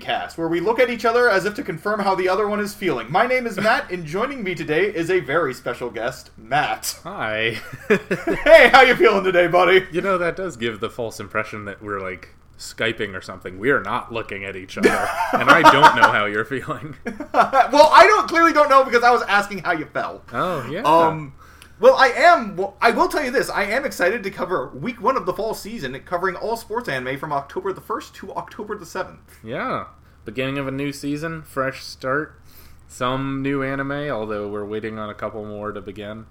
[0.00, 2.58] Cast, where we look at each other as if to confirm how the other one
[2.58, 3.10] is feeling.
[3.12, 6.98] My name is Matt, and joining me today is a very special guest, Matt.
[7.04, 7.60] Hi.
[7.88, 9.86] hey, how you feeling today, buddy?
[9.92, 13.58] you know that does give the false impression that we're like skyping or something.
[13.58, 14.88] We are not looking at each other,
[15.32, 16.96] and I don't know how you're feeling.
[17.04, 20.24] well, I don't clearly don't know because I was asking how you felt.
[20.32, 20.82] Oh yeah.
[20.82, 21.34] Um,
[21.80, 22.56] well, I am.
[22.56, 25.32] Well, I will tell you this: I am excited to cover week one of the
[25.32, 29.38] fall season, covering all sports anime from October the first to October the seventh.
[29.42, 29.86] yeah.
[30.30, 32.40] Beginning of a new season, fresh start.
[32.86, 36.26] Some new anime, although we're waiting on a couple more to begin.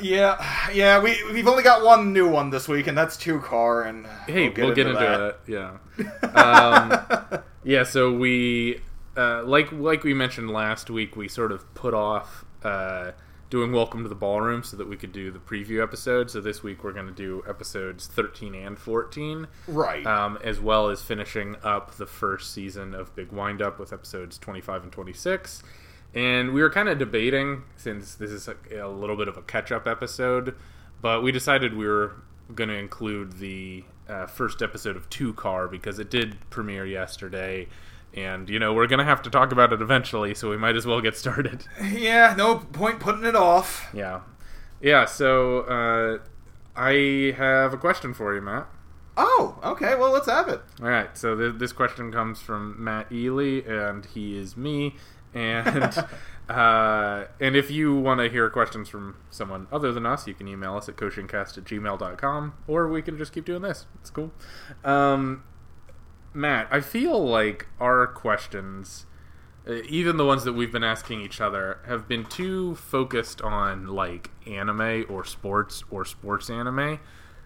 [0.00, 0.36] Yeah,
[0.72, 1.00] yeah.
[1.02, 3.82] We we've only got one new one this week, and that's Two Car.
[3.82, 5.20] And Hey, we'll we'll get into, that.
[5.20, 5.40] it.
[5.48, 5.78] Yeah.
[7.32, 7.82] Um, yeah.
[7.82, 8.80] So we,
[9.16, 13.10] uh, like like we mentioned last week, we sort of put off uh,
[13.52, 16.30] doing Welcome to the Ballroom so that we could do the preview episode.
[16.30, 20.06] So this week we're going to do episodes thirteen and fourteen, Right.
[20.06, 24.38] um, as well as finishing up the first season of Big Wind Up with episodes
[24.38, 25.62] twenty five and twenty six.
[26.14, 29.42] And we were kind of debating since this is a, a little bit of a
[29.42, 30.54] catch up episode,
[31.02, 32.14] but we decided we were
[32.54, 37.68] going to include the uh, first episode of Two Car because it did premiere yesterday.
[38.14, 40.76] And, you know, we're going to have to talk about it eventually, so we might
[40.76, 41.64] as well get started.
[41.82, 42.34] yeah.
[42.36, 43.88] No point putting it off.
[43.94, 44.20] yeah.
[44.80, 46.18] Yeah, so uh,
[46.74, 48.66] I have a question for you, Matt.
[49.16, 49.94] Oh, okay.
[49.94, 50.60] Well, let's have it.
[50.80, 54.96] All right, so th- this question comes from Matt Ely, and he is me.
[55.34, 56.04] And
[56.48, 60.48] uh, and if you want to hear questions from someone other than us, you can
[60.48, 63.86] email us at coachingcast at gmail.com, or we can just keep doing this.
[64.00, 64.32] It's cool.
[64.84, 65.44] Um,
[66.34, 69.06] Matt, I feel like our questions,
[69.68, 73.86] uh, even the ones that we've been asking each other, have been too focused on
[73.88, 76.98] like anime or sports or sports anime.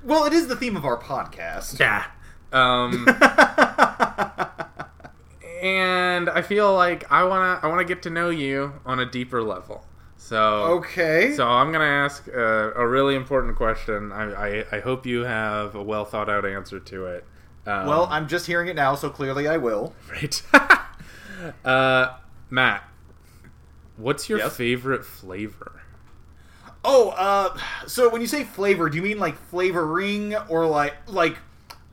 [0.05, 1.79] Well, it is the theme of our podcast.
[1.81, 2.07] Yeah.
[2.53, 3.07] Um,
[5.63, 9.43] and I feel like I wanna I wanna get to know you on a deeper
[9.43, 9.85] level.
[10.17, 10.39] So
[10.79, 11.33] Okay.
[11.35, 14.13] so I'm gonna ask a, a really important question.
[14.13, 17.25] I, I I hope you have a well thought out answer to it.
[17.67, 19.95] Um, well, I'm just hearing it now, so clearly I will.
[20.11, 20.43] right.
[21.65, 22.17] uh,
[22.51, 22.85] Matt,
[23.97, 24.57] what's your Yes?
[24.57, 25.83] favorite flavor?
[26.85, 31.37] Oh, uh, so when you say flavor, do you mean like flavoring or like like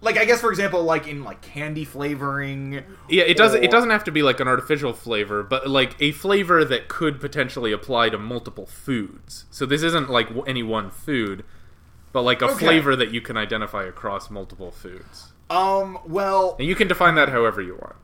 [0.02, 2.84] like I guess for example like in like candy flavoring?
[3.10, 3.62] Yeah, it doesn't.
[3.62, 6.88] Or- It doesn't have to be like an artificial flavor, but like a flavor that
[6.90, 9.46] could potentially apply to multiple foods.
[9.50, 11.44] So this isn't like any one food,
[12.12, 12.66] but like a Okay.
[12.66, 15.33] flavor that you can identify across multiple foods.
[15.54, 17.96] Um, well, And you can define that however you want.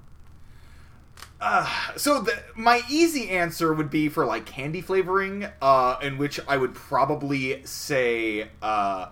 [1.97, 6.57] so the, my easy answer would be for like candy flavoring, uh, in which I
[6.57, 9.07] would probably say, uh,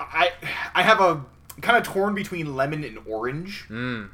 [0.00, 0.32] I
[0.74, 1.24] I have a
[1.60, 3.66] kind of torn between lemon and orange.
[3.68, 4.08] Mm.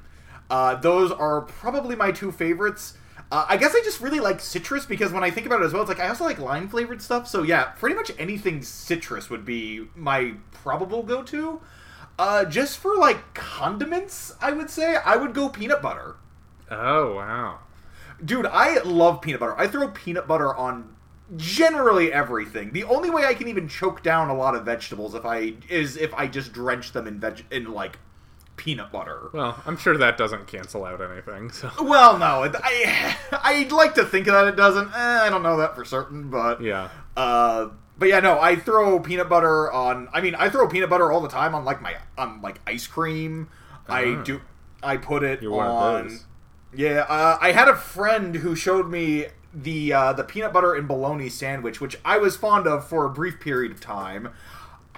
[0.50, 2.94] Uh, those are probably my two favorites.
[3.30, 5.72] Uh, I guess I just really like citrus because when I think about it as
[5.72, 7.26] well, it's like I also like lime flavored stuff.
[7.26, 11.60] So yeah, pretty much anything citrus would be my probable go to.
[12.18, 16.16] Uh, just for like condiments, I would say I would go peanut butter.
[16.70, 17.58] Oh wow.
[18.24, 19.58] Dude, I love peanut butter.
[19.58, 20.94] I throw peanut butter on
[21.36, 22.72] generally everything.
[22.72, 25.96] The only way I can even choke down a lot of vegetables if I is
[25.96, 27.98] if I just drench them in veg in like
[28.56, 29.30] peanut butter.
[29.32, 31.50] Well, I'm sure that doesn't cancel out anything.
[31.50, 34.88] So Well, no, I I'd like to think that it doesn't.
[34.88, 36.90] Eh, I don't know that for certain, but yeah.
[37.16, 37.68] uh,
[38.02, 40.08] but yeah, no, I throw peanut butter on.
[40.12, 42.88] I mean, I throw peanut butter all the time on like my on like ice
[42.88, 43.48] cream.
[43.88, 44.22] I Ah.
[44.24, 44.40] do.
[44.82, 46.18] I put it You're on.
[46.74, 50.88] Yeah, uh, I had a friend who showed me the uh, the peanut butter and
[50.88, 54.30] bologna sandwich, which I was fond of for a brief period of time.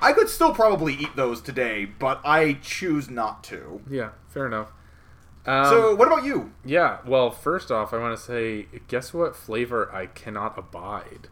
[0.01, 3.83] I could still probably eat those today, but I choose not to.
[3.91, 4.13] Yeah.
[4.29, 4.73] Fair enough.
[5.45, 6.53] Um, so, what about you?
[6.65, 7.01] yeah.
[7.07, 11.29] Well, first off, I want to say, guess what flavor I cannot abide.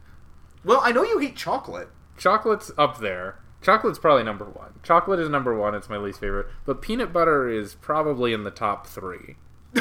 [0.63, 1.89] Well, I know you hate chocolate.
[2.17, 3.39] Chocolate's up there.
[3.61, 4.73] Chocolate's probably number one.
[4.83, 5.73] Chocolate is number one.
[5.73, 6.47] It's my least favorite.
[6.65, 9.35] But peanut butter is probably in the top three.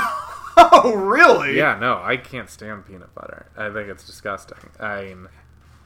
[0.57, 1.57] oh, really?
[1.57, 3.47] Yeah, no, I can't stand peanut butter.
[3.57, 4.59] I think it's disgusting.
[4.79, 5.29] I mean,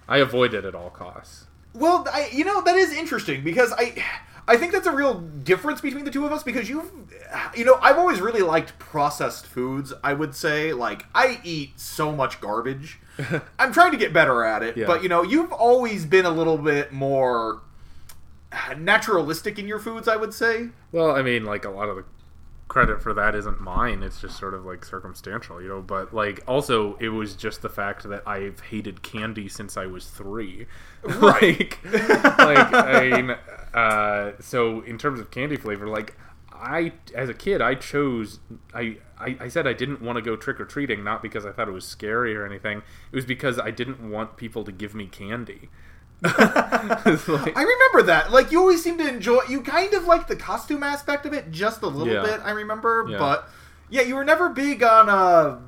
[0.08, 1.46] I avoid it at all costs.
[1.75, 4.02] Well, I, you know that is interesting because I,
[4.48, 6.90] I think that's a real difference between the two of us because you've,
[7.56, 9.93] you know, I've always really liked processed foods.
[10.04, 13.00] I would say like I eat so much garbage.
[13.58, 14.87] I'm trying to get better at it, Yeah.
[14.87, 17.62] but you know, you've always been a little bit more
[18.76, 20.08] naturalistic in your foods.
[20.08, 20.69] I would say.
[20.93, 22.04] Well, I mean, like a lot of the
[22.69, 24.02] credit for that isn't mine.
[24.02, 25.81] It's just sort of like circumstantial, you know.
[25.82, 30.06] But like, also, it was just the fact that I've hated candy since I was
[30.06, 30.66] three.
[31.06, 31.76] Right.
[31.84, 31.84] like,
[32.38, 33.37] like I mean,
[33.76, 36.17] uh, so in terms of candy flavor, like
[36.52, 38.40] I as a kid I chose
[38.75, 41.52] I, I, I said I didn't want to go trick or treating not because I
[41.52, 42.78] thought it was scary or anything.
[43.12, 45.69] It was because I didn't want people to give me candy.
[46.25, 48.32] Like- I remember that.
[48.32, 49.43] Like you always seem to enjoy.
[49.49, 52.22] You kind of like the costume aspect of it just a little Yeah.
[52.22, 52.40] bit.
[52.43, 53.19] I remember, Yeah.
[53.19, 53.49] but
[53.90, 55.08] yeah, you were never big on.
[55.08, 55.61] uh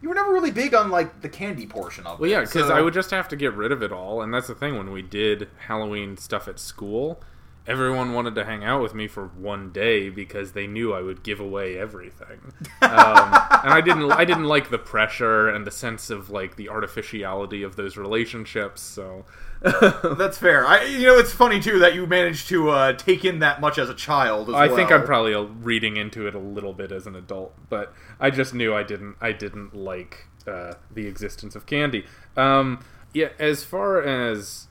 [0.00, 2.32] You were never really big on like the candy portion of Well, it.
[2.34, 4.32] Well, yeah, because so- I would just have to get rid of it all, and
[4.32, 4.76] that's the thing.
[4.78, 7.20] When we did Halloween stuff at school,
[7.68, 11.22] everyone wanted to hang out with me for one day because they knew I would
[11.22, 12.40] give away everything,
[12.82, 14.10] um, and I didn't.
[14.10, 18.80] I didn't like the pressure and the sense of like the artificiality of those relationships.
[18.80, 19.24] So,
[19.60, 20.64] That's fair.
[20.66, 23.76] I, you know, it's funny too that you managed to uh, take in that much
[23.76, 24.48] as a child.
[24.48, 24.92] As I think.
[24.92, 28.54] I'm probably uh, reading into it a little bit as an adult, but I just
[28.54, 29.16] knew I didn't.
[29.20, 32.06] I didn't like uh, the existence of candy.
[32.36, 34.67] Um, yeah, as far as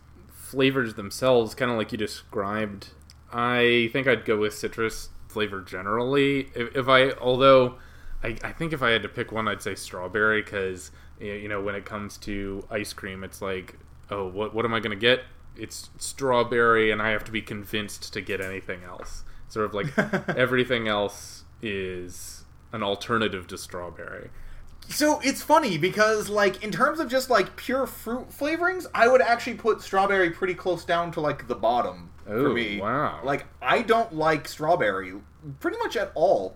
[0.49, 2.89] flavors themselves, kind of like you described,
[3.31, 6.49] I think I'd go with citrus flavor generally.
[6.55, 7.77] If, if I, although
[8.23, 11.61] I, I think if I had to pick one, I'd say strawberry because you know
[11.61, 13.77] when it comes to ice cream, it's like,
[14.09, 15.23] oh, what what am I going to get?
[15.55, 19.23] It's strawberry, and I have to be convinced to get anything else.
[19.49, 19.97] Sort of like
[20.37, 24.29] everything else is an alternative to strawberry.
[24.89, 29.21] So it's funny because, like, in terms of just like pure fruit flavorings, I would
[29.21, 32.79] actually put strawberry pretty close down to like the bottom for Oh, me.
[32.79, 33.19] wow.
[33.23, 35.13] Like, I don't like strawberry
[35.59, 36.55] pretty much at all.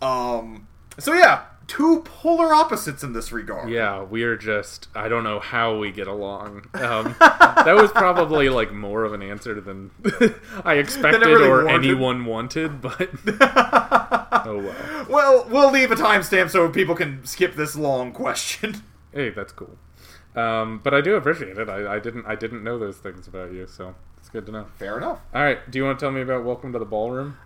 [0.00, 0.66] Um.
[0.98, 3.70] So yeah, two polar opposites in this regard.
[3.70, 6.66] Yeah, we are just I don't know how we get along.
[6.74, 9.92] Um, that was probably like more of an answer than
[10.64, 11.84] I expected really or wanted.
[11.86, 13.10] anyone wanted, but
[13.40, 15.06] oh well.
[15.08, 18.82] Well, we'll leave a timestamp so people can skip this long question.
[19.12, 19.76] Hey, that's cool.
[20.34, 21.68] Um, but I do appreciate it.
[21.68, 24.66] I, I didn't I didn't know those things about you, so it's good to know.
[24.78, 25.20] Fair enough.
[25.34, 27.36] All right, do you want to tell me about Welcome to the Ballroom?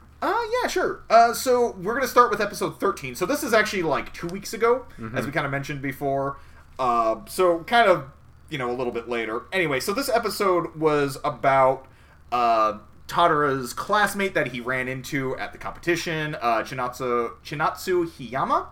[0.63, 1.03] Yeah, sure.
[1.11, 3.17] Uh, so we're gonna start with episode thirteen.
[3.17, 4.87] So this is actually like two weeks ago,
[5.17, 6.39] as we kind of mentioned before.
[6.79, 8.05] Uh, so kind of,
[8.49, 9.43] you know, a little bit later.
[9.53, 11.87] Anyway, so this episode was about
[12.31, 12.79] uh,
[13.09, 18.67] Tatara's classmate that he ran into at the competition, uh, Chinatsu Chinatsu Hiyama.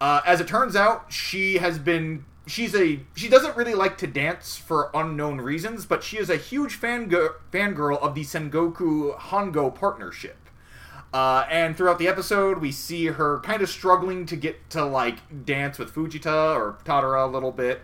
[0.00, 2.24] Uh, as it turns out, she has been.
[2.46, 3.00] She's a.
[3.16, 7.34] She doesn't really like to dance for unknown reasons, but she is a huge fangirl
[7.52, 10.36] fangirl of the Sengoku Hongo partnership.
[11.12, 15.44] Uh, and throughout the episode, we see her kind of struggling to get to like
[15.44, 17.82] dance with Fujita or Tatara a little bit.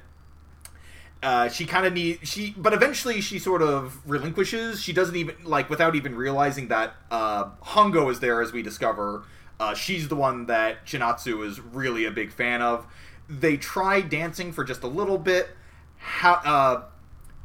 [1.22, 4.80] Uh, she kind of need she, but eventually she sort of relinquishes.
[4.80, 9.24] She doesn't even like without even realizing that uh, Hongo is there, as we discover.
[9.60, 12.86] Uh, she's the one that Chinatsu is really a big fan of.
[13.28, 15.48] They try dancing for just a little bit.
[15.96, 16.34] How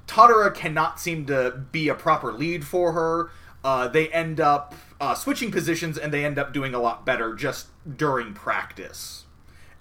[0.07, 3.31] uh, cannot seem to be a proper lead for her.
[3.63, 7.35] Uh, they end up uh, switching positions and they end up doing a lot better
[7.35, 7.67] just
[7.97, 9.25] during practice.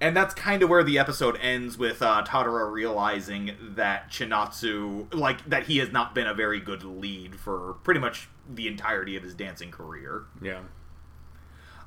[0.00, 5.48] And that's kind of where the episode ends with uh, Tatara realizing that Chinatsu, like,
[5.48, 9.22] that he has not been a very good lead for pretty much the entirety of
[9.22, 10.24] his dancing career.
[10.42, 10.62] Yeah.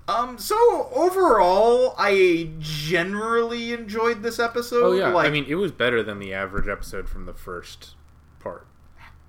[0.08, 4.84] Um, so overall, I generally enjoyed this episode.
[4.84, 5.10] Oh yeah.
[5.10, 7.96] like, I mean, it was better than the average episode from the first
[8.40, 8.66] part.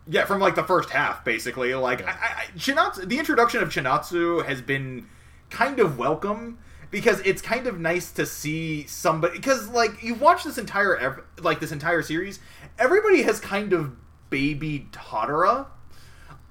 [0.08, 1.74] Yeah, from like the first half, basically.
[1.74, 5.08] Like, I, I, I- Chinatsu, the introduction of Chinatsu has been
[5.50, 6.58] kind of welcome
[6.90, 9.36] because it's kind of nice to see somebody.
[9.36, 12.38] Because like you watch this entire like this entire series,
[12.78, 13.96] everybody has kind of
[14.30, 15.66] babied Tatara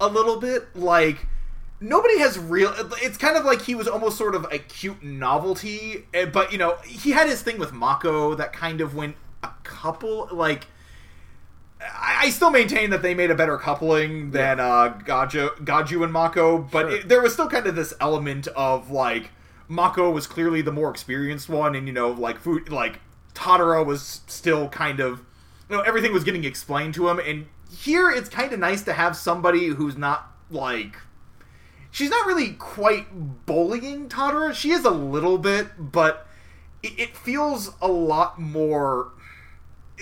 [0.00, 0.76] a little bit.
[0.76, 1.26] Like
[1.80, 2.74] nobody has real.
[3.02, 6.58] It's kind of like he was almost sort of a cute novelty, eh, but you
[6.58, 10.66] know he had his thing with Mako that kind of went a couple like.
[11.80, 16.12] I I still maintain that they made a better coupling than uh, Gaju, Gaju and
[16.12, 16.96] Mako, but Sure.
[16.96, 19.30] it, there was still kind of this element of like
[19.68, 23.00] Mako was clearly the more experienced one, and you know, like food, like
[23.34, 25.20] Tatara was still kind of,
[25.68, 28.92] you know, everything was getting explained to him, and here it's kind of nice to
[28.92, 30.96] have somebody who's not like.
[31.90, 34.54] She's not really quite bullying Tatara.
[34.54, 36.26] She is a little bit, but
[36.82, 39.12] it, it feels a lot more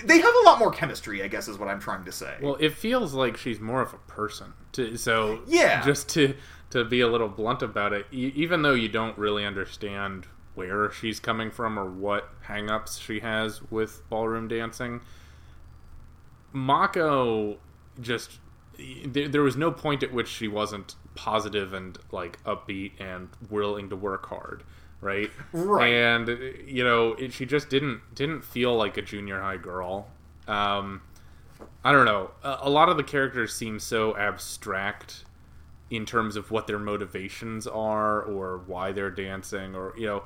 [0.03, 2.35] they have a lot more chemistry, I guess, is what I'm trying to say.
[2.41, 4.53] Well, it feels like she's more of a person.
[4.73, 5.81] To, so Yeah.
[5.85, 6.35] just to
[6.71, 10.25] to be a little blunt about it, e- even though you don't really understand
[10.55, 14.99] where she's coming from or what hangups she has with ballroom dancing,
[16.53, 17.57] Mako
[18.01, 18.39] just
[19.05, 23.89] there, there was no point at which she wasn't positive and like upbeat and willing
[23.89, 24.63] to work hard
[25.05, 25.87] right Right.
[25.93, 26.27] and
[26.65, 30.07] you know it, she just didn't didn't feel like a junior high girl
[30.47, 31.01] um
[31.83, 35.23] i don't know a, a lot of the characters seem so abstract
[35.91, 40.23] in terms of what their motivations are or why they're dancing or you know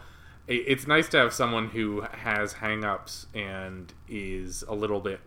[0.48, 5.20] it, it's nice to have someone who has hangups and is a little bit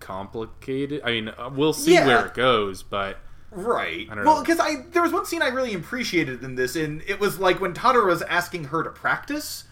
[0.00, 2.06] complicated i mean we'll see Yeah.
[2.06, 3.18] where it goes but
[3.50, 4.08] Right.
[4.14, 7.38] Well, because I there was one scene I really appreciated in this, and it was
[7.38, 9.64] like when Tatara was asking her to practice,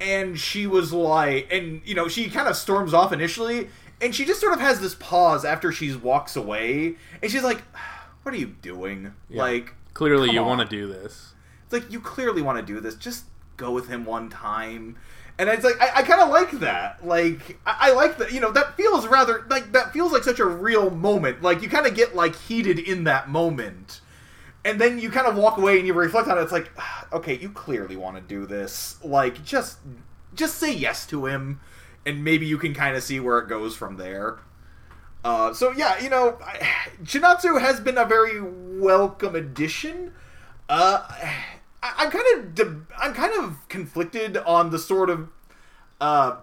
[0.00, 3.68] and she was like, and you know, she kind of storms off initially,
[4.00, 7.62] and she just sort of has this pause after she walks away, and she's like,
[8.22, 9.14] "What are you doing?
[9.28, 9.42] Yeah.
[9.42, 11.32] Like, clearly you want to do this
[11.64, 12.94] It's like you clearly want to do this.
[12.94, 13.24] Just
[13.56, 14.96] go with him one time.
[15.38, 17.06] And it's like I, I kind of like that.
[17.06, 18.32] Like I, I like that.
[18.32, 21.42] You know, that feels rather like that feels like such a real moment.
[21.42, 24.00] Like you kind of get like heated in that moment,
[24.64, 26.42] and then you kind of walk away and you reflect on it.
[26.42, 28.96] It's like, ah, okay, you clearly want to do this.
[29.04, 29.78] Like just
[30.34, 31.60] just say yes to him,
[32.06, 34.38] and maybe you can kind of see where it goes from there.
[35.22, 36.66] Uh, so yeah, you know, I,
[37.04, 40.12] Chinatsu has been a very welcome addition.
[40.68, 41.06] Uh,
[41.96, 45.28] I'm kind of I'm kind of conflicted on the sort of
[46.00, 46.36] uh,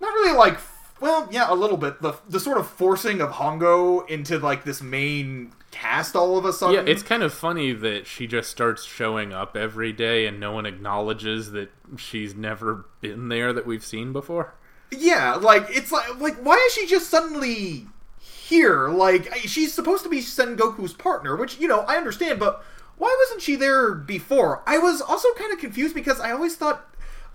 [0.00, 0.58] not really like
[1.00, 4.82] well, yeah, a little bit the the sort of forcing of Hongo into like this
[4.82, 6.74] main cast all of a sudden.
[6.74, 10.50] yeah it's kind of funny that she just starts showing up every day and no
[10.50, 14.52] one acknowledges that she's never been there that we've seen before
[14.90, 17.86] Yeah, like it's like like why is she just suddenly
[18.18, 18.88] here?
[18.88, 22.64] Like she's supposed to be Sengoku's partner, which you know I understand, but
[23.00, 24.62] why wasn't she there before?
[24.66, 26.86] I was also kind of confused because I always thought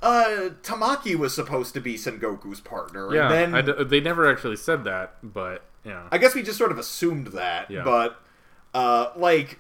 [0.02, 4.30] uh Tamaki was supposed to be Sengoku's partner, yeah and then I d- they never
[4.32, 7.84] actually said that but yeah I guess we just sort of assumed that, Yeah.
[7.84, 8.22] but
[8.74, 9.60] uh, like,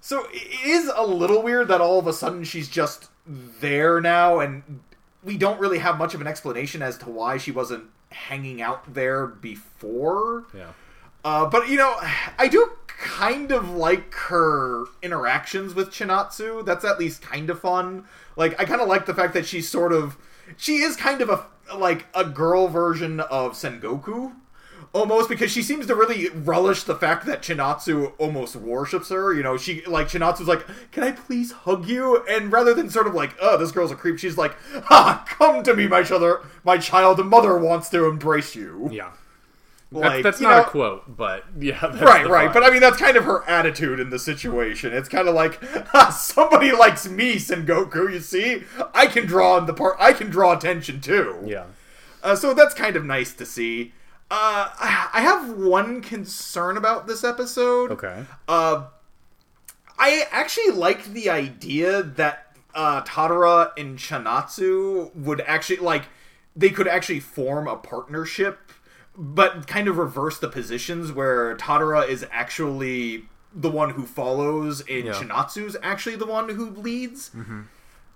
[0.00, 4.40] so it is a little weird that all of a sudden she's just there now,
[4.40, 4.80] and
[5.22, 8.94] we don't really have much of an explanation as to why she wasn't hanging out
[8.94, 10.44] there before.
[10.54, 10.72] yeah
[11.24, 11.94] Uh, but you know,
[12.38, 12.70] I do
[13.04, 16.64] kind of like her interactions with Chinatsu.
[16.64, 18.06] That's at least kind of fun.
[18.34, 20.16] Like, I kind of like the fact that she's sort of,
[20.56, 21.46] she is kind of a
[21.76, 24.34] like a girl version of Sengoku.
[24.92, 29.34] Almost because she seems to really relish the fact that Chinatsu almost worships her.
[29.34, 33.08] You know, she like Chinatsu's like, "Can I please hug you?" And rather than sort
[33.08, 36.46] of like, "Oh, this girl's a creep," she's like, "Ha, come to me, my child.
[36.62, 39.10] My child, the mother wants to embrace you." yeah
[39.94, 42.52] Like, that's, that's not know- a quote but yeah that's right, right.
[42.52, 44.92] But I mean, that's kind of her attitude in the situation.
[44.92, 48.12] It's kind of like "Ha, somebody likes me, Sengoku.
[48.12, 49.96] You see, I can draw on the part.
[50.00, 51.38] I can draw attention too.
[51.46, 51.64] yeah
[52.22, 53.92] Uh, so that's kind of nice to see.
[54.30, 54.68] Uh,
[55.12, 57.92] I have one concern about this episode.
[57.92, 58.86] okay Uh,
[59.98, 66.06] I actually like the idea that uh, Tatara and Chinatsu would actually like
[66.56, 68.63] they could actually form a partnership,
[69.16, 75.04] but kind of reverse the positions where Tatara is actually the one who follows and
[75.06, 75.12] Yeah.
[75.12, 77.30] Chinatsu's actually the one who leads.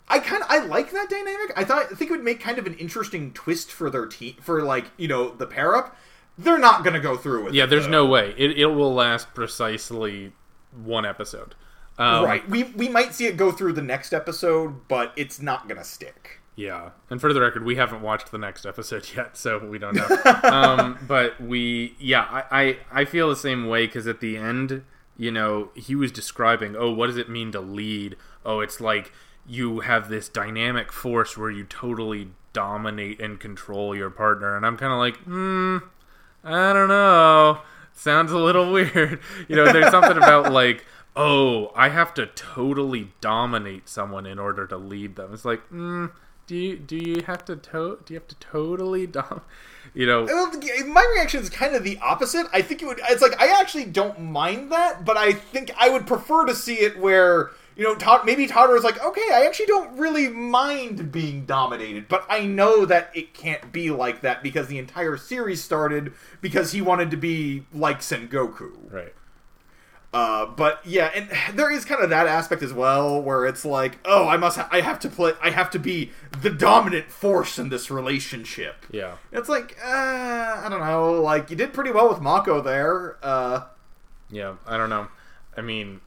[0.08, 1.52] I kind of I like that dynamic.
[1.56, 4.34] I thought I think it would make kind of an interesting twist for their team
[4.40, 5.96] for like you know the pair up.
[6.36, 7.56] They're not gonna go through with it.
[7.56, 7.66] yeah it.
[7.68, 7.90] there's though.
[7.90, 10.32] no way it, it will last precisely
[10.72, 11.54] one episode
[11.98, 12.48] um, right.
[12.48, 16.37] We we might see it go through the next episode, but it's not gonna stick.
[16.58, 19.94] Yeah, and for the record, we haven't watched the next episode yet, so we don't
[19.94, 20.08] know.
[20.42, 24.82] um, but we, yeah, I, I, I feel the same way because at the end,
[25.16, 28.16] you know, he was describing, oh, what does it mean to lead?
[28.44, 29.12] Oh, it's like
[29.46, 34.76] you have this dynamic force where you totally dominate and control your partner, and I'm
[34.76, 35.76] kind of like, hmm,
[36.42, 37.60] I don't know.
[37.92, 39.20] Sounds a little weird.
[39.46, 40.84] You know, there's something about like,
[41.14, 45.32] oh, I have to totally dominate someone in order to lead them.
[45.32, 46.10] It's like, mm,
[46.48, 49.42] do you do you have to to do you have to totally dom?
[49.94, 50.26] You know,
[50.86, 52.46] my reaction is kind of the opposite.
[52.52, 53.00] I think it would.
[53.08, 56.80] It's like I actually don't mind that, but I think I would prefer to see
[56.80, 61.12] it where you know Todd, maybe Todd is like, okay, I actually don't really mind
[61.12, 65.62] being dominated, but I know that it can't be like that because the entire series
[65.62, 68.72] started because he wanted to be like Sengoku.
[68.90, 69.14] right?
[70.12, 73.98] Uh, but yeah, and there is kind of that aspect as well, where it's like,
[74.06, 77.58] oh, I must, ha- I have to play, I have to be the dominant force
[77.58, 78.86] in this relationship.
[78.90, 83.18] Yeah, It's like, uh, I don't know, like you did pretty well with Mako there.
[83.22, 83.64] Uh,
[84.30, 84.54] yeah.
[84.66, 85.08] I don't know.
[85.56, 86.00] I mean,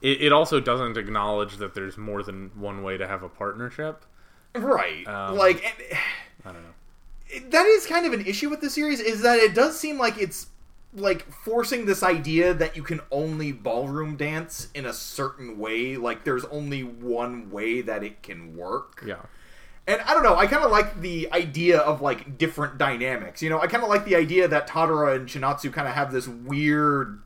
[0.00, 4.04] it, it also doesn't acknowledge that there's more than one way to have a partnership.
[4.54, 5.98] right, Um, like and,
[6.44, 7.50] I don't know.
[7.50, 10.16] that is kind of an issue with the series is that it does seem like
[10.18, 10.46] it's
[10.98, 15.96] like forcing this idea that you can only ballroom dance in a certain way.
[15.96, 19.02] Like there's only one way that it can work.
[19.06, 19.22] Yeah,
[19.86, 23.42] And I don't know, I kind of like the idea of like different dynamics.
[23.42, 26.12] You know, I kind of like the idea that Tatara and Chinatsu kind of have
[26.12, 27.20] this weird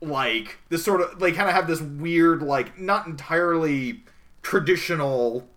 [0.00, 4.04] like this sort of they kind of have this weird like not entirely
[4.42, 5.48] traditional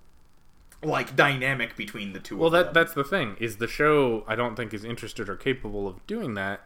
[0.84, 2.74] like dynamic between the two Well, that them.
[2.74, 4.24] that's the thing is the show.
[4.28, 6.62] I don't think is interested or capable of doing that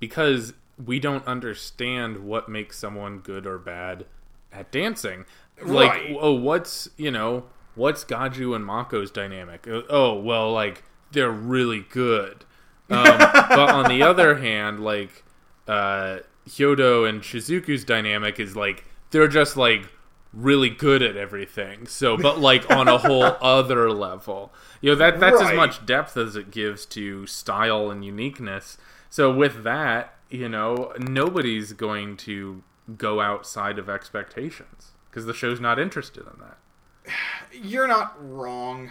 [0.00, 0.54] because
[0.84, 4.06] we don't understand what makes someone good or bad
[4.52, 5.24] at dancing.
[5.62, 6.16] Like, Right.
[6.18, 9.68] oh, what's you know what's Gaju and Mako's dynamic?
[9.68, 12.44] Uh, Oh, well, like they're really good.
[12.88, 15.22] Um, but on the other hand, like
[15.68, 19.86] uh, Hyodo and Shizuku's dynamic is like they're just like
[20.32, 21.86] really good at everything.
[21.86, 26.16] So, but like on a whole other level, you know that that's as much depth
[26.16, 28.78] as it gives to style and uniqueness.
[29.10, 32.62] So with that, you know, nobody's going to
[32.96, 37.12] go outside of expectations because the show's not interested in that.
[37.52, 38.90] You're not wrong.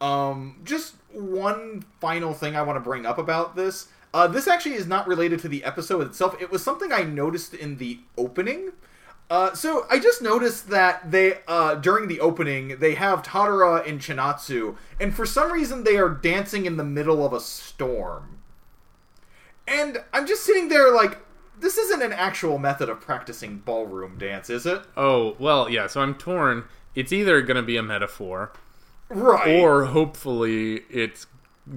[0.00, 3.88] Um, just one final thing I want to bring up about this.
[4.12, 6.40] Uh, this actually is not related to the episode itself.
[6.40, 8.70] It was something I noticed in the opening.
[9.28, 13.98] Uh, so I just noticed that they, uh, during the opening, they have Tatara and
[14.00, 18.38] Chinatsu, and for some reason they are dancing in the middle of a storm.
[19.66, 21.18] And I'm just sitting there like,
[21.58, 24.82] this isn't an actual method of practicing ballroom dance, is it?
[24.96, 25.86] Oh well, yeah.
[25.86, 26.64] So I'm torn.
[26.94, 28.52] It's either going to be a metaphor,
[29.08, 29.60] Right.
[29.60, 31.26] or hopefully it's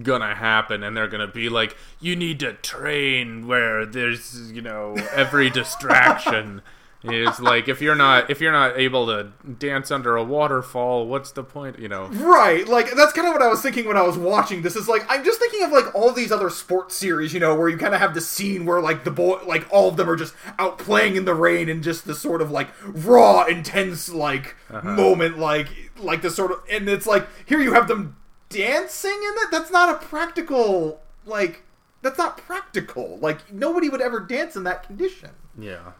[0.03, 4.95] gonna happen and they're gonna be like you need to train where there's you know
[5.13, 6.61] every distraction
[7.03, 11.31] is like if you're not if you're not able to dance under a waterfall what's
[11.31, 14.01] the point you know Right, like that's kind of what I was thinking when I
[14.01, 14.75] was watching this.
[14.75, 17.69] Is like I'm just thinking of like all these other sports series, you know, where
[17.69, 20.15] you kind of have the scene where like the boy, like all of them are
[20.15, 24.55] just out playing in the rain and just this sort of like raw, intense like
[24.69, 24.91] uh-huh.
[24.91, 28.17] moment, like like this sort of, and it's like here you have them
[28.49, 29.47] dancing in that.
[29.51, 31.63] That's not a practical like
[32.01, 33.17] that's not practical.
[33.19, 35.31] Like nobody would ever dance in that condition.
[35.57, 35.91] yeah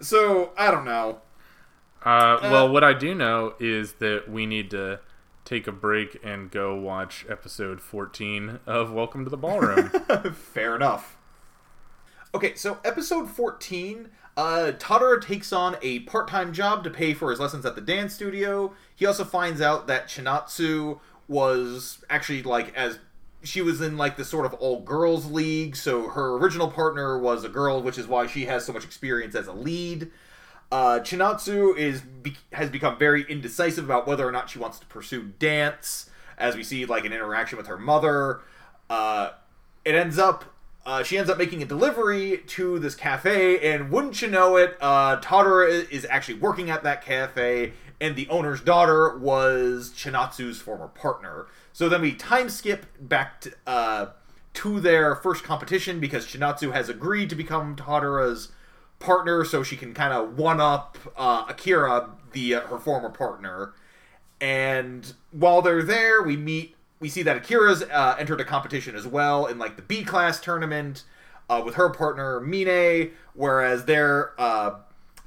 [0.00, 1.20] So I don't know.
[2.02, 4.98] uh, well what i do know is that we need to
[5.44, 9.90] take a break and go watch episode 14 of welcome to the ballroom
[10.32, 11.16] Fair enough.
[12.32, 17.30] Okay, so episode 14, uh, Tatara takes on a part time job to pay for
[17.30, 18.72] his lessons at the dance studio.
[18.94, 23.00] He also finds out that Chinatsu was actually like as
[23.42, 27.44] she was in like this sort of all girls league, so her original partner was
[27.44, 30.10] a girl, which is why she has so much experience as a lead.
[30.70, 34.86] Uh, Chinatsu is be- has become very indecisive about whether or not she wants to
[34.86, 38.40] pursue dance, as we see like an interaction with her mother.
[38.88, 39.30] Uh,
[39.84, 40.44] it ends up
[40.86, 44.76] uh, she ends up making a delivery to this cafe, and wouldn't you know it,
[44.80, 50.88] uh, Tatara is actually working at that cafe, and the owner's daughter was Chinatsu's former
[50.88, 51.46] partner.
[51.72, 54.06] So then we time skip back to, uh,
[54.54, 58.52] to their first competition because Chinatsu has agreed to become Tatara's
[58.98, 63.72] partner, so she can kind of one up uh, Akira, the uh, her former partner.
[64.40, 66.76] And while they're there, we meet.
[66.98, 70.38] We see that Akira's uh, entered a competition as well in like the B class
[70.38, 71.04] tournament
[71.48, 74.80] uh, with her partner Mine, whereas their uh,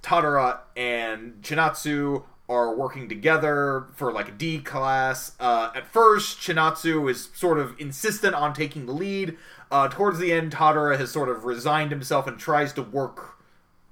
[0.03, 5.31] Tatara and Chinatsu are working together for like a D class.
[5.39, 9.37] Uh, at first, Chinatsu is sort of insistent on taking the lead.
[9.71, 13.37] Uh, towards the end, Tatara has sort of resigned himself and tries to work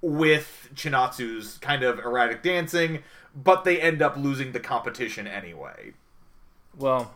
[0.02, 3.04] with Chinatsu's kind of erratic dancing,
[3.36, 5.94] but they end up losing the competition anyway.
[6.78, 7.14] Well,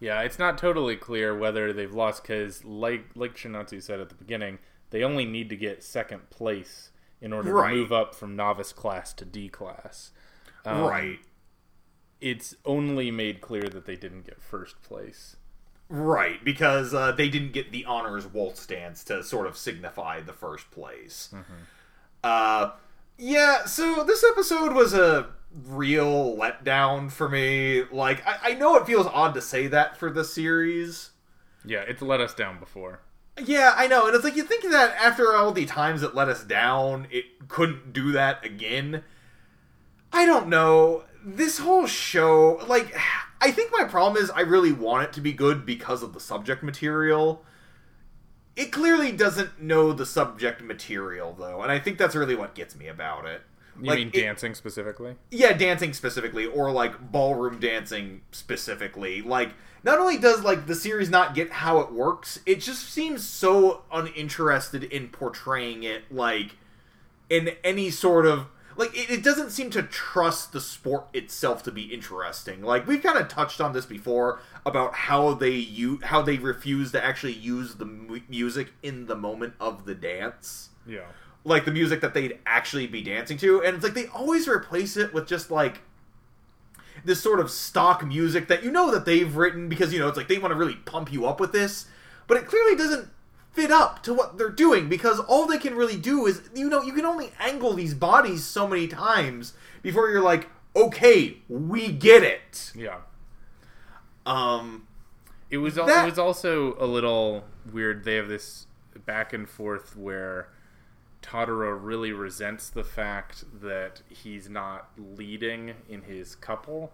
[0.00, 4.14] yeah, it's not totally clear whether they've lost because, like like Chinatsu said at the
[4.14, 4.58] beginning,
[4.90, 7.70] they only need to get second place in order Right.
[7.70, 10.12] to move up from novice class to D class.
[10.64, 11.18] Um, right.
[12.20, 15.36] It's only made clear that they didn't get first place.
[15.90, 20.34] Right, because uh, they didn't get the honors waltz dance to sort of signify the
[20.34, 21.32] first place.
[22.22, 22.72] Uh,
[23.16, 25.30] yeah, so this episode was a
[25.64, 27.84] real letdown for me.
[27.90, 31.10] Like, I, I know it feels odd to say that for the series.
[31.64, 33.00] Yeah, it's let us down before.
[33.42, 36.28] Yeah, I know, and it's like you think that after all the times it let
[36.28, 39.04] us down, it couldn't do that again.
[40.12, 41.04] I don't know.
[41.24, 42.94] This whole show, like,
[43.40, 46.20] I think my problem is I really want it to be good because of the
[46.20, 47.44] subject material.
[48.56, 52.74] It clearly doesn't know the subject material, though, and I think that's really what gets
[52.74, 53.42] me about it.
[53.80, 55.14] You like, mean it- dancing specifically?
[55.30, 59.22] yeah, dancing specifically, or like ballroom dancing specifically.
[59.22, 59.50] Like,
[59.84, 63.82] not only does like the series not get how it works, it just seems so
[63.92, 66.56] uninterested in portraying it like
[67.30, 68.46] in any sort of
[68.78, 72.62] like it, it doesn't seem to trust the sport itself to be interesting.
[72.62, 76.90] Like we've kind of touched on this before about how they u- how they refuse
[76.92, 81.00] to actually use the mu- music in the moment of the dance Yeah.
[81.44, 84.96] like the music that they'd actually be dancing to, and it's like they always replace
[84.96, 85.80] it with just like
[87.04, 90.16] this sort of stock music that you know that they've written because you know it's
[90.16, 91.86] like they want to really pump you up with this,
[92.26, 93.08] but it clearly doesn't
[93.52, 96.82] fit up to what they're doing because all they can really do is you know
[96.82, 102.22] you can only angle these bodies so many times before you're like okay we get
[102.22, 102.98] it Yeah.
[104.26, 104.86] um
[105.50, 108.04] It was al- That- it was also a little weird.
[108.04, 108.66] They have this
[109.06, 110.48] back and forth where
[111.22, 116.92] Totoro really resents the fact that he's not leading in his couple,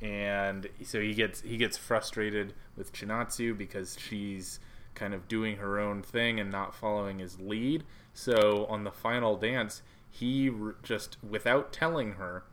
[0.00, 4.60] and so he gets he gets frustrated with Chinatsu because she's
[4.98, 7.84] kind of doing her own thing and not following his lead.
[8.12, 12.44] So on the final dance, he re- just without telling her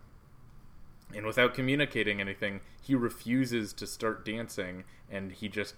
[1.13, 5.75] and without communicating anything, he refuses to start dancing and he just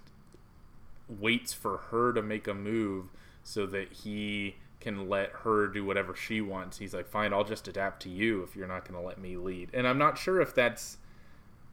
[1.07, 3.09] waits for her to make a move
[3.43, 6.77] so that he can let her do whatever she wants.
[6.77, 9.37] He's like, "Fine, I'll just adapt to you if you're not going to let me
[9.37, 10.97] lead." And I'm not sure if that's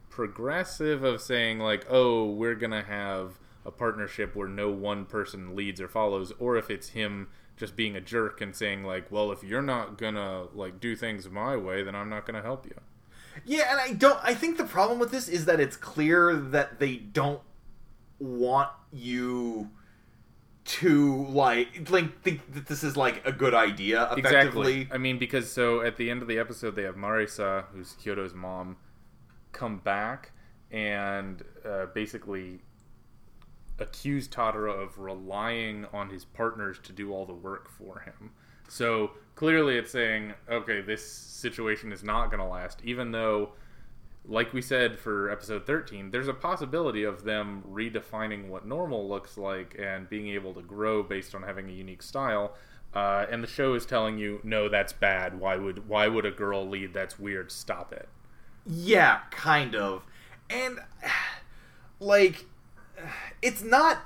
[0.09, 5.55] progressive of saying like, "Oh, we're going to have a partnership where no one person
[5.55, 9.31] leads or follows," or if it's him just being a jerk and saying like, "Well,
[9.31, 12.79] if you're not to like do things my way, then I'm not to help you."
[13.43, 14.19] Yeah, and I don't.
[14.23, 17.41] I think the problem with this is that it's clear that they don't
[18.19, 19.69] want you
[20.65, 24.11] to like like think that this is like a good idea.
[24.17, 24.87] Effectively, Exactly.
[24.91, 28.33] I mean, because so at the end of the episode, they have Marisa, who's Kyoto's
[28.33, 28.77] mom,
[29.51, 30.31] come back
[30.71, 32.61] and uh, basically
[33.79, 38.31] accuse Totoro of relying on his partners to do all the work for him.
[38.67, 43.51] So clearly, it's saying, okay, this situation is not going to last, even though.
[44.27, 49.37] Like we said for episode 13, there's a possibility of them redefining what normal looks
[49.37, 52.55] like and being able to grow based on having a unique style.
[52.95, 55.39] Uh, and the show is telling you, no, that's bad.
[55.39, 56.93] Why would why would a girl lead?
[56.93, 57.51] That's weird.
[57.51, 58.07] Stop it.
[58.65, 60.03] Yeah, kind of.
[60.49, 60.79] And
[61.99, 62.45] like
[63.41, 63.99] it's not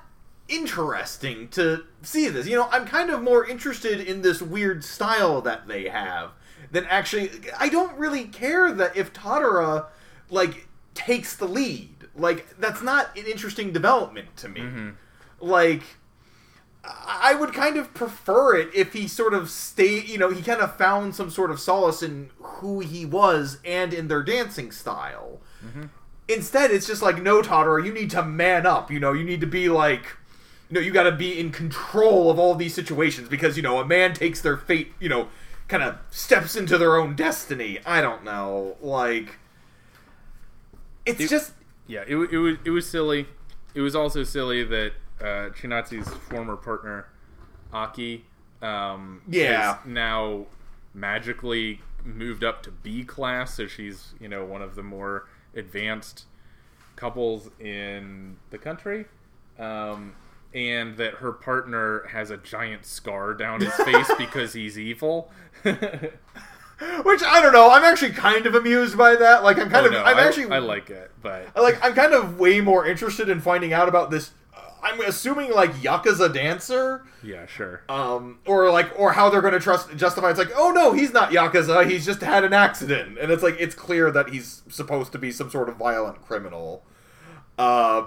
[0.47, 2.47] interesting to see this.
[2.47, 6.32] You know, I'm kind of more interested in this weird style that they have
[6.71, 9.88] than actually I don't really care that if Tatara
[10.30, 11.95] like takes the lead.
[12.15, 14.62] Like that's not an interesting development to me.
[14.62, 14.89] Mm-hmm.
[15.39, 15.84] Like
[16.84, 20.62] I would kind of prefer it if he sort of stayed, you know, he kind
[20.62, 25.39] of found some sort of solace in who he was and in their dancing style.
[25.63, 25.86] Mm-hmm.
[26.30, 28.89] Instead, it's just like, no, Totoro, you need to man up.
[28.92, 30.04] You know, you need to be like,
[30.70, 33.80] you know, you got to be in control of all these situations because, you know,
[33.80, 35.28] a man takes their fate, you know,
[35.68, 37.80] kind of steps into their own destiny.
[37.86, 38.78] I don't know.
[38.82, 39.38] Like,
[41.06, 41.54] it's It- just.
[41.88, 43.26] Yeah, it, it was it was silly.
[43.74, 47.08] It was also silly that uh, Chinatsu's former partner
[47.74, 48.26] Aki,
[48.62, 49.80] um, Yeah.
[49.80, 50.46] is now
[50.94, 55.26] magically moved up to B class, so she's you know one of the more
[55.60, 56.26] advanced
[56.95, 59.06] couples in the country.
[59.60, 60.15] Um,
[60.54, 65.30] and that her partner has a giant scar down his face because he's evil.
[65.63, 67.69] Which I don't know.
[67.69, 69.43] I'm actually kind of amused by that.
[69.43, 69.91] Like I'm kind Oh, of.
[69.91, 70.50] no, I'm I, actually.
[70.50, 74.12] I like it, but like I'm kind of way more interested in finding out about
[74.12, 74.32] this.
[74.84, 77.82] I'm assuming like Yakuza dancer, yeah, sure.
[77.89, 80.30] um, or like or how they're going to trust justify.
[80.30, 81.89] It's like, oh no, he's not Yakuza.
[81.89, 85.32] He's just had an accident, and it's like it's clear that he's supposed to be
[85.32, 86.84] some sort of violent criminal.
[87.58, 88.04] Uh,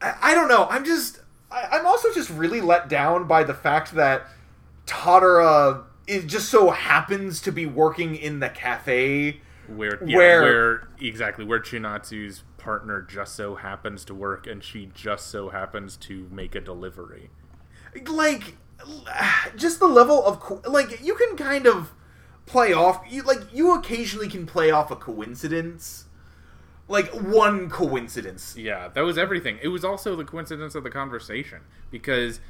[0.00, 0.66] I, I don't know.
[0.70, 1.20] I'm just.
[1.50, 4.26] I, I'm also just really let down by the fact that
[4.86, 9.40] Tatara is just so happens to be working in the cafe.
[9.68, 14.90] where yeah, where- where exactly where Chinatsu's partner just so happens to work and she
[14.94, 17.30] just so happens to make a delivery.
[18.06, 18.56] like
[19.56, 21.92] just the level of like you can kind of
[22.46, 26.06] play off you like you occasionally can play off a coincidence
[26.88, 29.58] like one coincidence Yeah, that was everything.
[29.62, 32.40] It was also the coincidence of the conversation because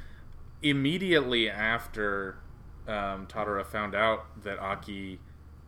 [0.61, 2.37] immediately after
[2.87, 5.19] um, Tatara found out that Aki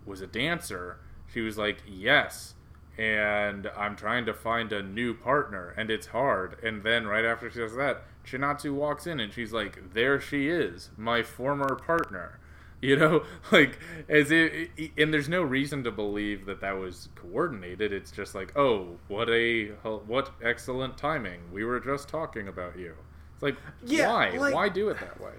[0.05, 0.97] was a dancer,
[1.31, 2.55] she was like, "Yes."
[2.97, 6.57] And I'm trying to find a new partner, and it's hard.
[6.63, 10.47] And then right after she says that, Chinatsu walks in, and she's like, "There she
[10.49, 12.39] is, my former partner."
[12.81, 17.91] You know, like as it, and there's no reason to believe that that was coordinated.
[17.91, 19.69] It's just like, oh, what a
[20.05, 21.39] what excellent timing.
[21.51, 22.93] We were just talking about you.
[23.33, 24.29] It's like, Yeah, why?
[24.37, 25.31] like- why do it that way?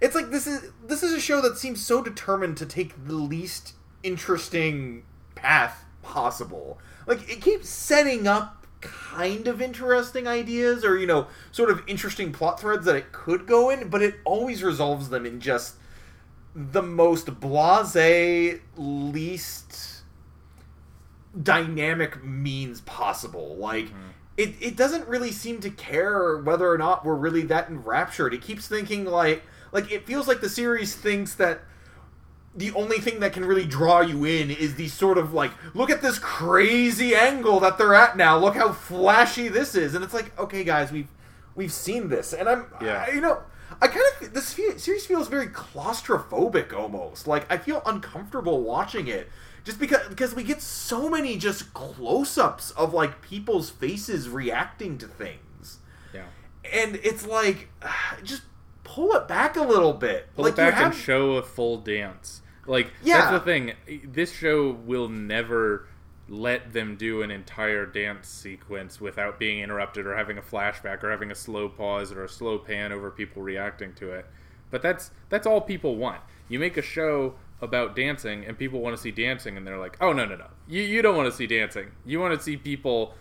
[0.00, 3.14] it's like this is this is a show that seems so determined to take the
[3.16, 5.02] least interesting
[5.34, 11.70] path possible like it keeps setting up kind of interesting ideas or you know sort
[11.70, 15.40] of interesting plot threads that it could go in but it always resolves them in
[15.40, 15.76] just
[16.54, 20.02] the most blase, least
[21.40, 23.56] dynamic means possible.
[23.56, 24.08] Like mm-hmm.
[24.36, 28.34] it, it doesn't really seem to care whether or not we're really that enraptured.
[28.34, 31.62] It keeps thinking like like it feels like the series thinks that
[32.54, 35.90] the only thing that can really draw you in is the sort of like look
[35.90, 38.38] at this crazy angle that they're at now.
[38.38, 39.94] Look how flashy this is.
[39.94, 41.08] And it's like, okay guys, we've
[41.54, 42.32] we've seen this.
[42.32, 43.06] And I'm Yeah.
[43.08, 43.40] I, you know,
[43.80, 47.26] I kind of this series feels very claustrophobic almost.
[47.26, 49.30] Like I feel uncomfortable watching it
[49.64, 55.06] just because because we get so many just close-ups of like people's faces reacting to
[55.06, 55.78] things.
[56.12, 56.26] Yeah.
[56.70, 57.70] And it's like
[58.22, 58.42] just
[58.84, 60.28] pull it back a little bit.
[60.34, 62.41] Pull like it back have, and show a full dance.
[62.66, 63.18] Like Yeah.
[63.18, 63.72] that's the thing.
[64.04, 65.88] This show will never
[66.28, 71.10] let them do an entire dance sequence without being interrupted or having a flashback or
[71.10, 74.26] having a slow pause or a slow pan over people reacting to it.
[74.70, 76.20] But that's that's all people want.
[76.48, 79.96] You make a show about dancing and people want to see dancing and they're like,
[80.00, 80.46] "Oh no, no, no.
[80.68, 81.90] You you don't want to see dancing.
[82.06, 83.14] You want to see people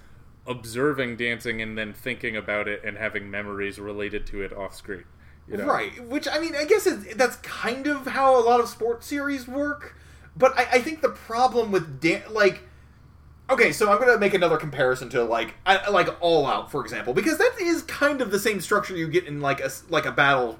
[0.47, 5.03] observing dancing and then thinking about it and having memories related to it off screen."
[5.51, 5.65] You know?
[5.65, 9.47] Right, which I mean, I guess that's kind of how a lot of sports series
[9.47, 9.95] work.
[10.35, 12.61] But I, I think the problem with dan- like,
[13.49, 17.13] okay, so I'm gonna make another comparison to like, I, like All Out, for example,
[17.13, 20.11] because that is kind of the same structure you get in like a like a
[20.13, 20.57] battle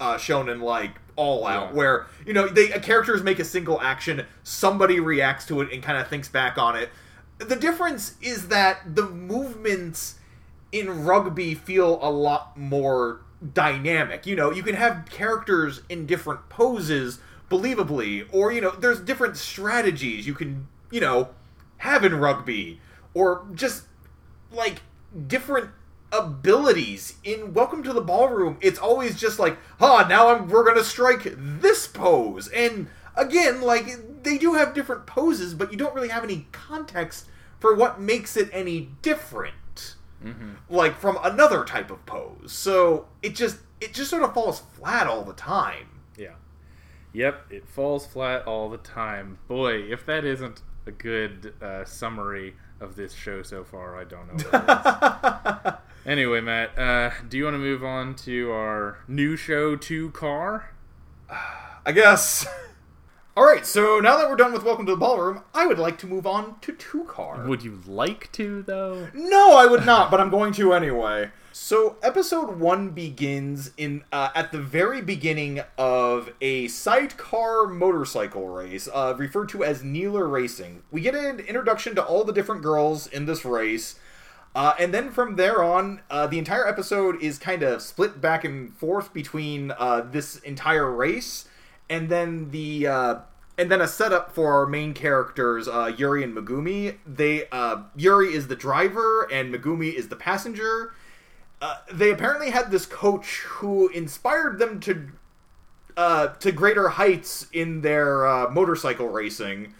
[0.00, 1.76] uh, shown in like All Out, Yeah.
[1.76, 5.82] where you know they uh, characters make a single action, somebody reacts to it and
[5.82, 6.90] kind of thinks back on it.
[7.38, 10.18] The difference is that the movements
[10.72, 13.20] in rugby feel a lot more
[13.52, 14.26] dynamic.
[14.26, 17.20] You know, you can have characters in different poses
[17.50, 21.28] believably, or, you know, there's different strategies you can, you know,
[21.78, 22.80] have in rugby,
[23.14, 23.84] or just
[24.50, 24.82] like
[25.26, 25.70] different
[26.12, 28.56] abilities in welcome to the ballroom.
[28.60, 32.48] It's always just like ah now I'm, we're gonna strike this pose.
[32.48, 37.26] And again like they do have different poses but you don't really have any context
[37.58, 39.54] for what makes it any different
[40.68, 45.06] like from another type of pose so it just it just sort of falls flat
[45.06, 46.34] all the time Yeah.
[47.12, 49.38] Yep, it falls flat all the time.
[49.48, 54.26] Boy, if that isn't a good uh, summary of this show so far, I don't
[54.26, 55.72] know what is.
[56.06, 60.70] anyway, Matt, uh, do you want to move on to our new show, Two Car?
[61.30, 62.46] I guess.
[63.38, 65.98] All right, so now that we're done with Welcome to the Ballroom, I would like
[65.98, 67.44] to move on to Two Car.
[67.46, 69.08] Would you like to, though?
[69.12, 71.32] No, I would not, but I'm going to anyway.
[71.52, 78.88] So, episode one begins in uh, at the very beginning of a sidecar motorcycle race,
[78.90, 80.82] uh, referred to as Neeler Racing.
[80.90, 83.98] We get an introduction to all the different girls in this race.
[84.54, 88.44] Uh, and then from there on, uh, the entire episode is kind of split back
[88.44, 91.46] and forth between uh, this entire race,
[91.88, 93.14] and then the uh,
[93.58, 96.96] and then a setup for our main characters, uh, Yuri and Megumi.
[97.06, 100.92] They uh, Yuri is the driver, and Megumi is the passenger.
[101.60, 105.08] Uh, they apparently had this coach who inspired them to
[105.96, 109.74] uh, to greater heights in their uh, motorcycle racing.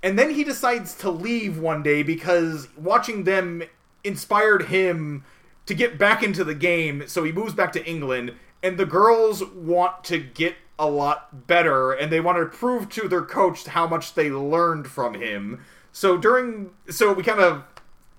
[0.00, 3.64] And then he decides to leave one day because watching them
[4.04, 5.24] inspired him
[5.66, 7.08] to get back into the game.
[7.08, 11.92] So he moves back to England, and the girls want to get a lot better,
[11.92, 15.64] and they want to prove to their coach how much they learned from him.
[15.92, 17.64] So during, so we kind of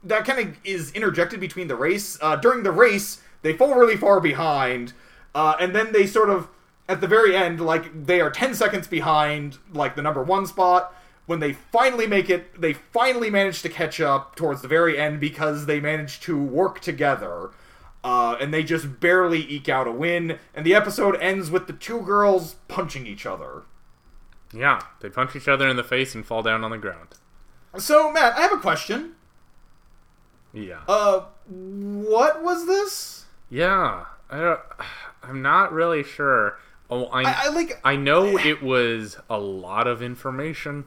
[0.03, 2.17] that kind of is interjected between the race.
[2.21, 4.93] Uh, during the race, they fall really far behind,
[5.33, 6.47] uh, and then they sort of
[6.87, 10.93] at the very end, like they are ten seconds behind, like the number one spot.
[11.27, 15.19] When they finally make it, they finally manage to catch up towards the very end
[15.19, 17.51] because they managed to work together.
[18.03, 21.73] Uh, and they just barely eke out a win, and the episode ends with the
[21.73, 23.63] two girls punching each other.
[24.53, 27.09] Yeah, they punch each other in the face and fall down on the ground.
[27.77, 29.15] So, Matt, I have a question.
[30.53, 30.79] Yeah.
[30.87, 33.25] Uh, what was this?
[33.49, 34.59] Yeah, I don't,
[35.23, 36.57] I'm not really sure.
[36.89, 37.79] Oh, I, I, I like.
[37.83, 40.85] I know it was a lot of information.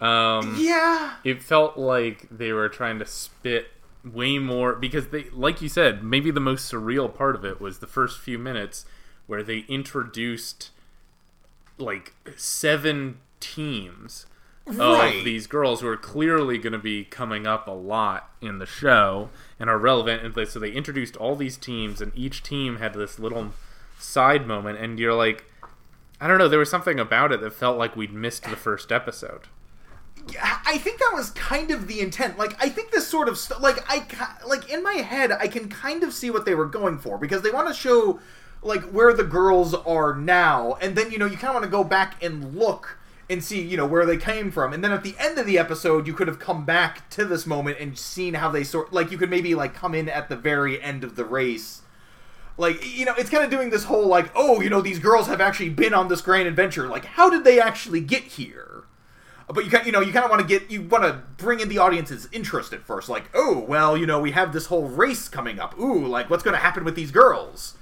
[0.00, 1.14] Um, yeah.
[1.24, 3.68] it felt like they were trying to spit
[4.04, 7.78] way more because they, like you said, maybe the most surreal part of it was
[7.78, 8.84] the first few minutes
[9.26, 10.70] where they introduced
[11.78, 14.26] like seven teams
[14.66, 15.18] Right.
[15.18, 18.64] of these girls who are clearly going to be coming up a lot in the
[18.66, 19.28] show
[19.60, 20.22] and are relevant.
[20.22, 23.52] And so they introduced all these teams, and each team had this little
[23.98, 25.44] side moment, and you're like,
[26.18, 28.90] I don't know, there was something about it that felt like we'd missed the first
[28.90, 29.42] episode.
[30.66, 32.38] I think that was kind of the intent.
[32.38, 34.06] Like, I think this sort of like I
[34.46, 37.42] like in my head, I can kind of see what they were going for because
[37.42, 38.20] they want to show
[38.62, 41.70] like where the girls are now, and then you know you kind of want to
[41.70, 45.02] go back and look and see you know where they came from, and then at
[45.02, 48.34] the end of the episode you could have come back to this moment and seen
[48.34, 51.16] how they sort like you could maybe like come in at the very end of
[51.16, 51.82] the race.
[52.56, 55.26] Like you know, it's kind of doing this whole like, oh, you know, these girls
[55.26, 56.88] have actually been on this grand adventure.
[56.88, 58.63] Like, how did they actually get here?
[59.48, 61.60] But you kind you know you kind of want to get you want to bring
[61.60, 64.84] in the audience's interest at first like oh well you know we have this whole
[64.84, 65.78] race coming up.
[65.78, 67.76] Ooh like what's going to happen with these girls?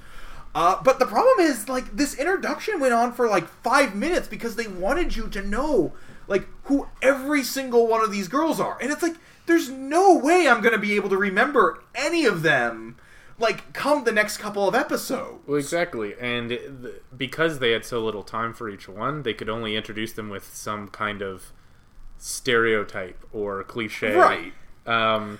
[0.54, 4.56] Uh, but the problem is like this introduction went on for like five minutes because
[4.56, 5.92] they wanted you to know
[6.28, 8.76] like who every single one of these girls are.
[8.80, 12.42] And it's like there's no way i'm going to be able to remember any of
[12.42, 12.96] them
[13.42, 16.62] like come the next couple of episodes Well, exactly, and th-
[17.14, 20.54] because they had so little time for each one, they could only introduce them with
[20.54, 21.52] some kind of
[22.16, 24.14] stereotype or cliche.
[24.14, 24.52] right
[24.86, 25.38] Um,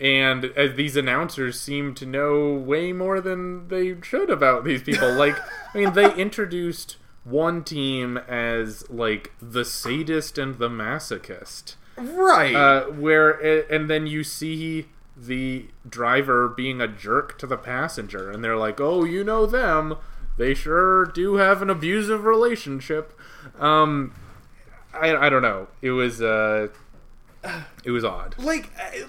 [0.00, 5.12] and as these announcers seem to know way more than they should about these people.
[5.18, 5.36] Like,
[5.74, 12.84] I mean, they introduced one team as like the sadist and the masochist, right uh,
[12.86, 13.30] where
[13.70, 14.86] and then you see
[15.18, 19.96] the driver being a jerk to the passenger, and they're like, "Oh, you know them."
[20.36, 23.18] They sure do have an abusive relationship.
[23.58, 24.14] Um,
[24.94, 25.66] I, I don't know.
[25.82, 26.68] It was uh,
[27.84, 28.36] it was odd.
[28.38, 29.04] like I,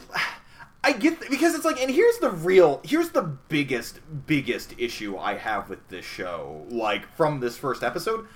[0.84, 5.36] I get because it's like and here's the real here's the biggest biggest issue I
[5.36, 8.28] have with this show like from this first episode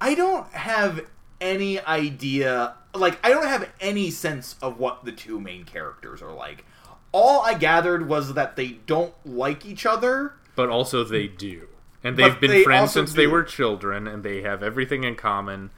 [0.00, 1.06] I don't have
[1.40, 6.32] any idea like I don't have any sense of what the two main characters are
[6.32, 6.64] like
[7.12, 11.68] all I gathered was that they don't like each other But also they do.
[12.02, 15.16] And they've But been they friends since they were children and they have everything in
[15.16, 15.70] common,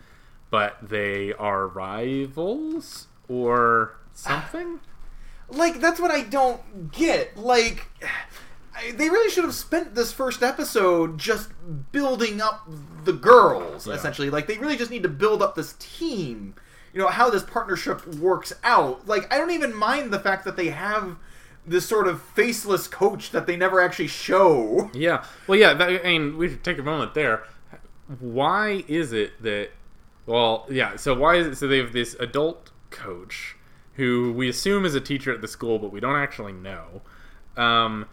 [0.51, 4.81] but they are rivals or something?
[5.49, 7.37] like that's what I don't get.
[7.37, 7.89] Like
[8.75, 11.51] I, they really should have spent this first episode just
[11.93, 12.67] building up
[13.05, 13.95] the girls Yeah.
[13.95, 14.31] essentially.
[14.31, 16.55] Like they really just need to build up this team.
[16.93, 19.07] You know how this partnership works out.
[19.07, 21.17] Like I don't even mind the fact that they have
[21.67, 24.91] this sort of faceless coach that they never actually show.
[24.93, 25.25] Yeah.
[25.47, 27.45] Well, yeah, that, I mean, we should take a moment there.
[28.19, 29.71] Why is it that
[30.27, 33.57] well, yeah, so why is it so they have this adult coach
[33.95, 37.03] who we assume is a teacher at the school but we don't actually know.
[37.57, 38.07] Um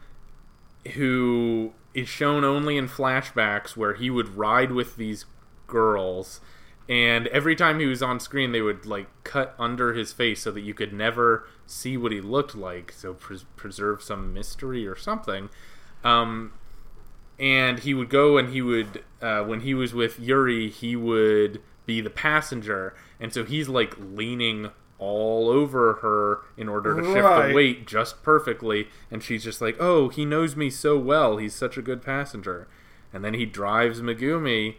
[0.93, 5.25] who is shown only in flashbacks where he would ride with these
[5.67, 6.39] girls
[6.89, 10.51] and every time he was on screen they would like cut under his face so
[10.51, 14.95] that you could never see what he looked like so pres- preserve some mystery or
[14.95, 15.49] something.
[16.03, 16.51] Um
[17.39, 21.61] and he would go and he would uh, when he was with yuri he would
[21.85, 22.93] be the passenger.
[23.19, 27.47] And so he's like leaning all over her in order to shift Right.
[27.49, 28.87] the weight just perfectly.
[29.09, 31.37] And she's just like oh he knows me so well.
[31.37, 32.67] He's such a good passenger.
[33.13, 34.75] And then he drives megumi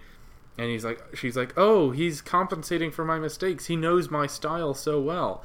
[0.60, 3.66] and he's like she's like oh he's compensating for my mistakes.
[3.66, 5.42] He knows my style so well.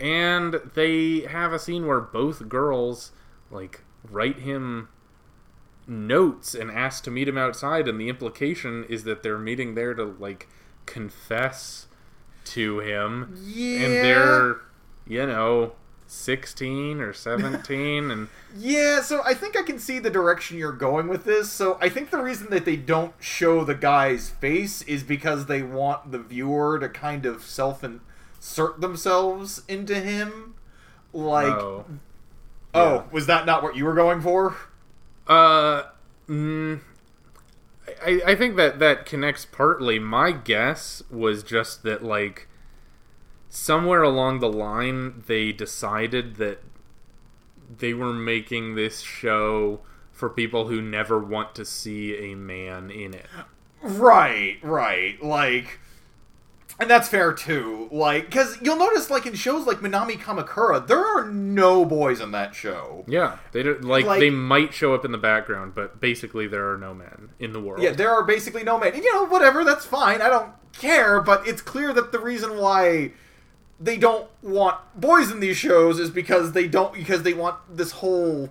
[0.00, 3.12] And they have a scene where both girls
[3.48, 4.88] like write him
[5.86, 9.94] notes and ask to meet him outside and the implication is that they're meeting there
[9.94, 10.48] to like
[10.84, 11.86] confess
[12.46, 13.36] to him.
[13.40, 13.80] Yeah.
[13.82, 14.56] and they're
[15.06, 15.74] you know
[16.06, 21.08] 16 or 17 and Yeah, so I think I can see the direction you're going
[21.08, 21.50] with this.
[21.50, 25.62] So I think the reason that they don't show the guy's face is because they
[25.62, 30.54] want the viewer to kind of self insert themselves into him.
[31.12, 31.86] Like, oh
[32.76, 34.56] oh, was that not what you were going for?
[35.26, 35.84] Uh,
[36.28, 36.80] mm,
[38.04, 39.98] I, I think that that connects partly.
[39.98, 42.48] My guess was just that, like,
[43.56, 46.62] somewhere along the line, they decided that
[47.78, 49.80] they were making this show
[50.12, 53.26] for people who never want to see a man in it.
[53.82, 55.20] Right, right.
[55.22, 55.78] Like,
[56.78, 57.88] and that's fair too.
[57.90, 62.32] Like, because you'll notice, like in shows like Minami Kamakura, there are no boys in
[62.32, 63.04] that show.
[63.08, 66.70] Yeah, they do, like, Like- they might show up in the background, but basically there
[66.70, 67.82] are no men in the world.
[67.82, 68.92] Yeah, there are basically no men.
[68.92, 70.20] And, you know, whatever, that's fine.
[70.20, 73.12] I don't care, but it's clear that the reason why
[73.78, 77.92] they don't want boys in these shows is because they don't because they want this
[77.92, 78.50] whole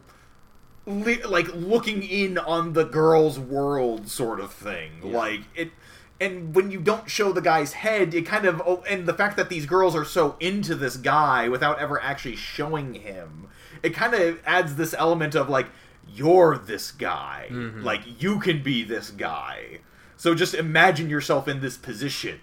[0.86, 4.92] li- like looking in on the girl's world sort of thing.
[5.02, 5.72] Like it
[6.20, 9.36] and when you don't show the guy's head, it kind of oh, and the fact
[9.38, 13.50] that these girls are so into this guy without ever actually showing him,
[13.84, 15.68] it kind of adds this element of like
[16.08, 17.84] you're this guy, mm-hmm.
[17.84, 19.80] like you can be this guy.
[20.18, 22.40] So just imagine yourself in this position,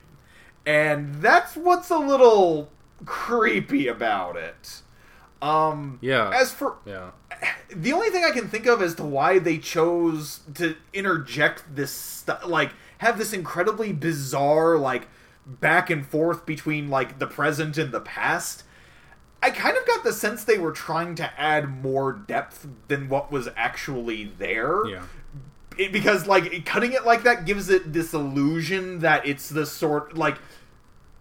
[0.66, 2.70] and that's what's a little
[3.04, 4.82] creepy about it.
[5.40, 6.30] Um, Yeah.
[6.32, 7.10] As for yeah.
[7.74, 11.90] the only thing I can think of as to why they chose to interject this
[11.90, 15.08] stuff, like have this incredibly bizarre like
[15.44, 18.62] back and forth between like the present and the past.
[19.42, 23.32] I kind of got the sense they were trying to add more depth than what
[23.32, 24.86] was actually there.
[24.86, 25.02] Yeah.
[25.78, 30.16] It, because like cutting it like that gives it this illusion that it's the sort
[30.16, 30.38] like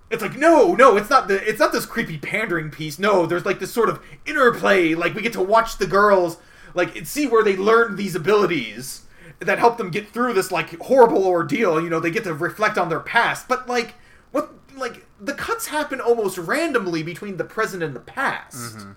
[0.10, 3.00] it's like no no it's not the it's not this creepy pandering piece.
[3.00, 4.94] No there's like this sort of interplay.
[4.94, 6.38] Like we get to watch the girls
[6.74, 9.04] like see where they learn these abilities
[9.40, 11.82] that help them get through this like horrible ordeal.
[11.82, 13.48] You know they get to reflect on their past.
[13.48, 13.96] But like
[14.32, 18.78] what like the cuts happen almost randomly between the present and the past.
[18.78, 18.92] Mm-hmm.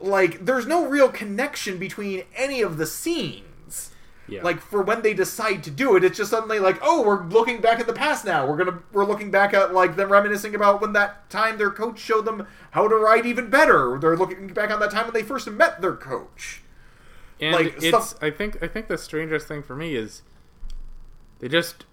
[0.00, 3.47] Like there's no real connection between any of the scenes
[4.28, 4.42] Yeah.
[4.42, 7.60] like for when they decide to do it it's just suddenly like oh we're looking
[7.60, 10.80] back at the past now we're gonna we're looking back at like them reminiscing about
[10.80, 14.70] when that time their coach showed them how to ride even better they're looking back
[14.70, 16.62] on that time when they first met their coach
[17.40, 20.22] and like, it's stuff- I think I think the strangest thing for me is
[21.38, 21.84] they just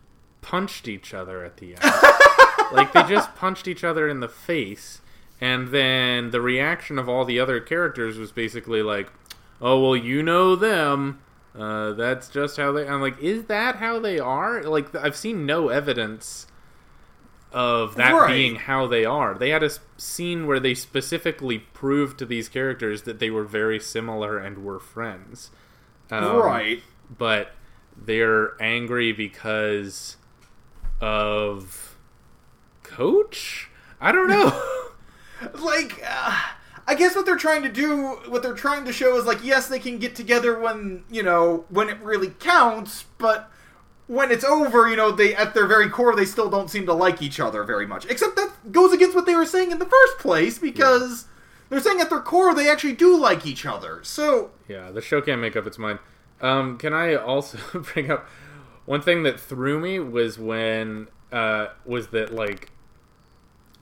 [0.42, 1.84] punched each other at the end.
[2.72, 5.02] like they just punched each other in the face
[5.42, 9.12] and then the reaction of all the other characters was basically like,
[9.62, 11.20] "Oh, well, you know them.
[11.58, 15.46] Uh, that's just how they." I'm like, "Is that how they are?" Like I've seen
[15.46, 16.48] no evidence
[17.52, 18.28] of that Right.
[18.28, 19.34] being how they are.
[19.36, 23.80] They had a scene where they specifically proved to these characters that they were very
[23.80, 25.52] similar and were friends.
[26.12, 26.84] Um, right
[27.18, 27.54] But
[27.96, 30.18] they're angry because
[31.00, 31.98] of
[32.84, 33.70] Coach?
[34.02, 34.62] I don't know.
[35.60, 36.42] like uh,
[36.88, 39.68] i guess what they're trying to do what they're trying to show is like yes
[39.68, 43.52] they can get together when you know when it really counts but
[44.08, 46.94] when it's over you know they at their very core they still don't seem to
[46.94, 48.06] like each other very much.
[48.06, 51.26] Except that goes against what they were saying in the first place because
[51.70, 54.04] they're saying at their core they actually do like each other.
[54.04, 56.00] So yeah, the show can't make up its mind.
[56.42, 57.58] Um, can I also
[57.94, 58.28] bring up
[58.86, 62.72] one thing that threw me was when uh, was that like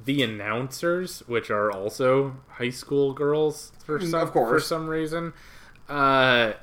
[0.05, 4.49] the announcers, which are also high school girls for some of course.
[4.49, 5.33] for some reason,
[5.89, 6.53] uh,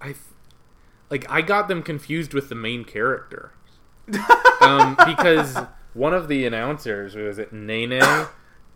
[0.00, 0.14] I
[1.10, 3.52] like I got them confused with the main character
[4.60, 5.56] um, because
[5.94, 8.02] one of the announcers was it Nene.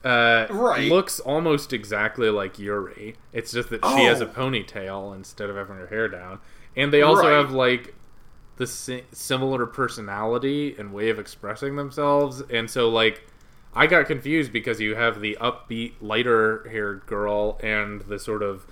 [0.04, 0.88] Uh, Right.
[0.88, 3.16] looks almost exactly like Yuri.
[3.32, 4.32] It's just that she has a Oh.
[4.32, 6.38] ponytail instead of having her hair down,
[6.76, 7.32] and they also Right.
[7.32, 7.94] have like
[8.56, 12.42] the si- similar personality and way of expressing themselves.
[12.50, 13.28] And so, like,
[13.74, 18.66] I got confused because you have the upbeat, lighter-haired girl and the sort of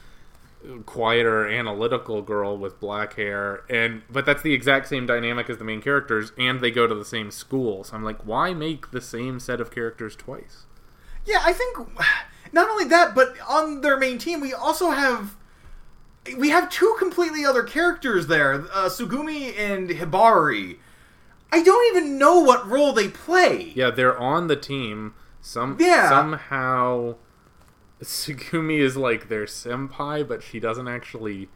[0.86, 3.64] quieter analytical girl with black hair.
[3.68, 6.94] And but that's the exact same dynamic as the main characters and they go to
[6.94, 7.84] the same school.
[7.84, 10.64] So i'm like why make the same set of characters twice?
[11.26, 11.76] Yeah, I think
[12.52, 15.36] not only that, but on their main team, we also have
[16.38, 20.78] we have two completely other characters there, uh, Sugumi and Hibari.
[21.52, 23.72] I don't even know what role they play.
[23.76, 25.14] Yeah, they're on the team.
[25.40, 26.08] Some Yeah.
[26.08, 27.16] somehow
[28.02, 31.48] Sugumi is like their senpai, but she doesn't actually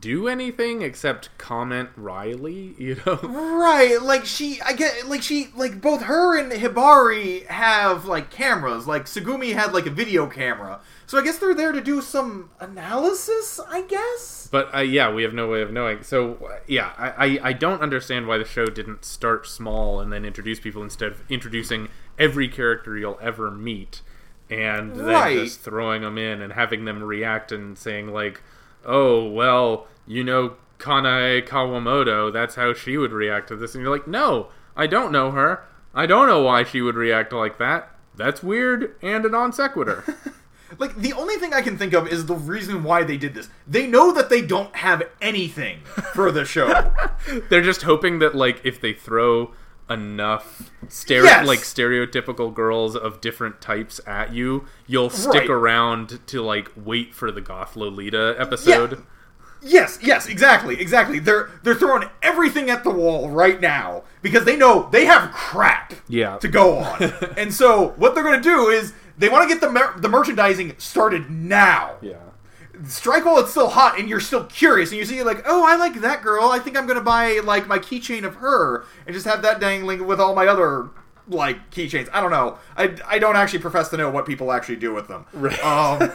[0.00, 3.16] do anything except comment Riley, you know?
[3.22, 8.86] Right, like she, I get, like she, like both her and Hibari have like cameras.
[8.86, 10.80] Like Sugumi had like a video camera,
[11.12, 13.60] so I guess they're there to do some analysis.
[13.68, 14.48] I guess.
[14.50, 16.02] But uh, yeah, we have no way of knowing.
[16.02, 20.10] So uh, yeah, I, I I don't understand why the show didn't start small and
[20.10, 24.00] then introduce people instead of introducing every character you'll ever meet
[24.48, 25.38] and then Right.
[25.40, 28.42] just throwing them in and having them react and saying like,
[28.82, 32.32] "Oh well, you know Kanae Kawamoto.
[32.32, 35.62] That's how she would react to this." And you're like, "No, I don't know her.
[35.94, 37.90] I don't know why she would react like that.
[38.16, 40.04] That's weird and a non sequitur."
[40.78, 43.48] Like the only thing I can think of is the reason why they did this.
[43.66, 45.80] They know that they don't have anything
[46.14, 46.92] for the show.
[47.50, 49.52] They're just hoping that like if they throw
[49.90, 51.46] enough stereo Yes.
[51.46, 55.50] like stereotypical girls of different types at you, you'll stick Right.
[55.50, 59.02] around to like wait for the goth Lolita episode.
[59.60, 61.18] yes, yes, exactly, exactly.
[61.18, 65.92] They're they're throwing everything at the wall right now because they know they have crap
[66.08, 66.38] Yeah.
[66.38, 67.12] to go on.
[67.36, 70.08] and so what they're going to do is they want to get the mer- the
[70.08, 71.96] merchandising started now.
[72.00, 72.14] Yeah.
[72.86, 75.76] strike while it's still hot and you're still curious and you see like oh i
[75.76, 79.26] like that girl i think i'm gonna buy like my keychain of her and just
[79.26, 80.88] have that dangling with all my other
[81.28, 84.76] like keychains i don't know i, I don't actually profess to know what people actually
[84.76, 85.62] do with them Right.
[85.62, 85.98] um,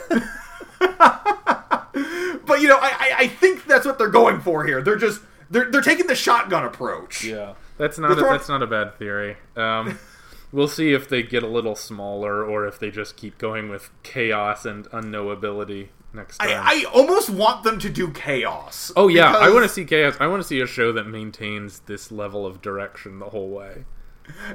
[2.45, 5.21] but you know I, I i think that's what they're going for here they're just
[5.49, 7.53] they're, they're taking the shotgun approach Yeah.
[7.77, 9.37] That's not a, that's not a bad theory.
[9.55, 9.99] Um
[10.51, 13.89] We'll see if they get a little smaller or if they just keep going with
[14.03, 15.89] chaos and unknowability.
[16.13, 16.49] next time.
[16.49, 18.91] I, I almost want them to do chaos.
[18.95, 20.15] oh yeah, I want to see chaos.
[20.19, 23.85] I want to see a show that maintains this level of direction the whole way.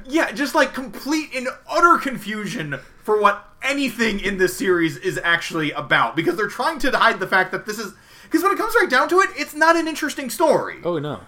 [0.06, 5.70] Yeah, just like complete and utter confusion for what anything in this series is actually
[5.72, 8.74] about because they're trying to hide the fact that this is because when it comes
[8.74, 10.76] right down to it, it's not an interesting story.
[10.84, 11.20] Oh no.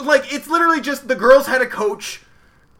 [0.00, 2.22] Like it's literally just the girls had a coach,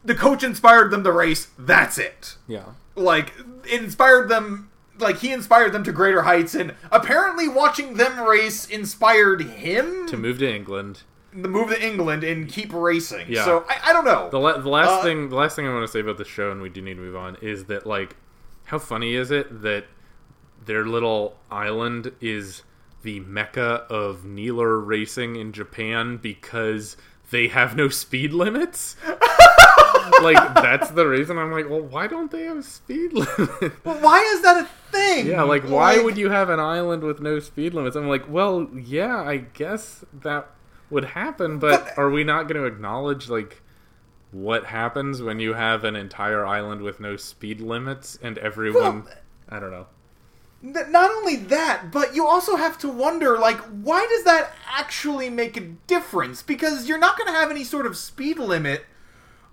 [0.03, 1.49] the coach inspired them to race.
[1.57, 2.37] That's it.
[2.47, 2.65] Yeah.
[2.95, 3.33] Like
[3.65, 4.69] it inspired them.
[4.99, 10.17] Like he inspired them to greater heights, and apparently watching them race inspired him To
[10.17, 11.03] move to England.
[11.31, 13.25] to move to England and keep racing.
[13.29, 13.45] Yeah.
[13.45, 14.29] So I, I don't know.
[14.29, 16.25] The, la- the last Uh, thing the last thing I want to say about the
[16.25, 18.15] show and we do need to move on is that like
[18.65, 19.85] how funny is it that
[20.65, 22.61] their little island is
[23.01, 26.95] the mecca of Neeler racing in Japan because
[27.31, 28.95] they have no speed limits?
[30.21, 33.75] like that's the reason I'm like, well, why don't they have speed limits?
[33.83, 35.27] But why is that a thing?
[35.27, 37.95] Yeah, like why would you have an island with no speed limits?
[37.95, 40.49] I'm like, well, yeah, I guess that
[40.89, 43.61] would happen, but, But- are we not going to acknowledge like
[44.31, 49.13] what happens when you have an entire island with no speed limits and everyone Well,
[49.49, 49.87] I don't know.
[50.63, 55.57] Not only that, but you also have to wonder, like, why does that actually make
[55.57, 56.43] a difference?
[56.43, 58.85] Because you're not going to have any sort of speed limit,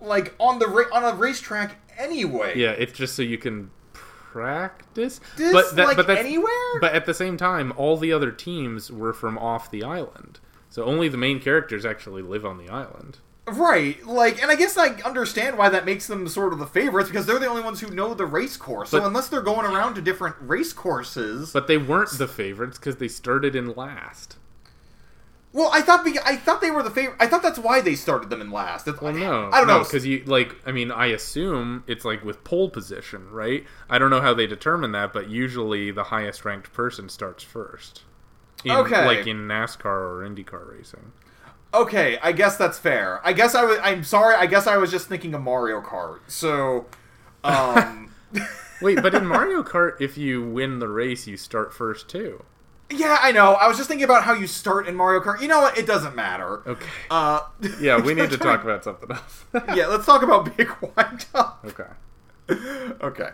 [0.00, 2.56] like on the ra- on a racetrack anyway.
[2.56, 5.20] Yeah, it's just so you can practice.
[5.36, 6.80] This, but that, like, but that's, anywhere?
[6.80, 10.40] But at the same time, all the other teams were from off the island.
[10.70, 13.18] So only the main characters actually live on the island.
[13.46, 17.08] Right, like, and I guess I understand why that makes them sort of the favorites
[17.08, 18.90] because they're the only ones who know the race course.
[18.90, 22.96] So unless they're going around to different race courses, But they weren't the favorites because
[22.96, 24.36] they started in last.
[25.58, 27.16] Well, I thought be- I thought they were the favorite.
[27.18, 28.84] I thought that's why they started them in last.
[28.86, 29.80] That's, Well, no, I don't know.
[29.82, 30.54] because you like.
[30.64, 33.64] I mean, I assume it's like with pole position, right?
[33.90, 38.04] I don't know how they determine that, but usually the highest ranked person starts first.
[38.64, 39.04] In, Okay.
[39.04, 41.10] like in NASCAR or IndyCar racing.
[41.74, 43.20] Okay, I guess that's fair.
[43.26, 43.78] I guess I was.
[43.82, 44.36] I'm sorry.
[44.36, 46.20] I guess I was just thinking of Mario Kart.
[46.28, 46.86] So,
[47.44, 48.12] um,
[48.80, 52.44] Wait, but in Mario Kart, if you win the race, you start first too.
[52.90, 53.54] Yeah, I know.
[53.54, 55.40] I was just thinking about how you start in Mario Kart.
[55.40, 55.76] You know what?
[55.78, 56.62] It doesn't matter.
[56.68, 56.86] Okay.
[57.10, 57.40] Uh,
[57.80, 59.44] Yeah, we need to talk about something else.
[59.74, 61.64] yeah, let's talk about Big Wind Up.
[61.66, 61.84] okay.
[63.00, 63.30] Okay.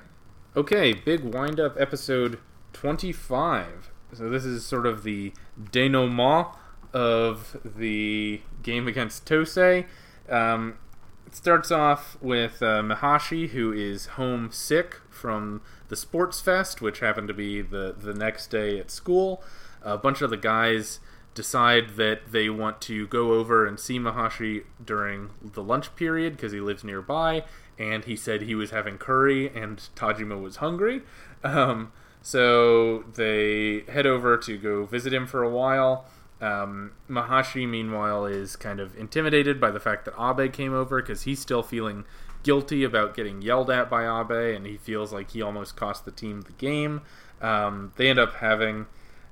[0.56, 2.38] Okay, big wind up episode
[2.72, 3.90] 25.
[4.12, 5.32] So this is sort of the
[5.72, 6.48] denouement
[6.92, 9.86] of the game against Tosei.
[10.28, 10.78] Um,
[11.26, 17.28] it starts off with uh, Mihashi, who is homesick from the Sports Fest, which happened
[17.28, 19.42] to be the, the next day at school.
[19.82, 21.00] A bunch of the guys
[21.34, 26.52] decide that they want to go over and see Mihashi during the lunch period because
[26.52, 27.44] he lives nearby,
[27.78, 31.02] and he said he was having curry and Tajima was hungry.
[31.42, 36.06] Um, so they head over to go visit him for a while.
[36.44, 41.22] Um, Mihashi, meanwhile, is kind of intimidated by the fact that Abe came over because
[41.22, 42.04] he's still feeling
[42.42, 46.10] guilty about getting yelled at by Abe, and he feels like he almost cost the
[46.10, 47.00] team the game.
[47.40, 48.86] Um, they end up having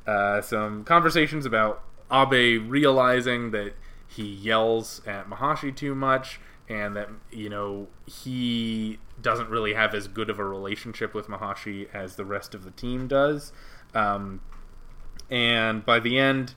[0.07, 3.75] uh, some conversations about Abe realizing that
[4.09, 10.09] he yells at Mihashi too much and that you know he doesn't really have as
[10.09, 13.53] good of a relationship with Mihashi as the rest of the team does.
[13.95, 14.41] Um,
[15.31, 16.55] and by the end,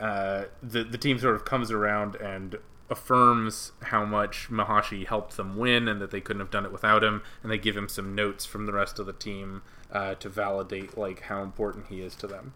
[0.00, 2.56] uh, the the team sort of comes around and
[2.88, 7.02] affirms how much Mihashi helped them win and that they couldn't have done it without
[7.02, 10.28] him, and they give him some notes from the rest of the team uh, to
[10.28, 12.52] validate like how important he is to them.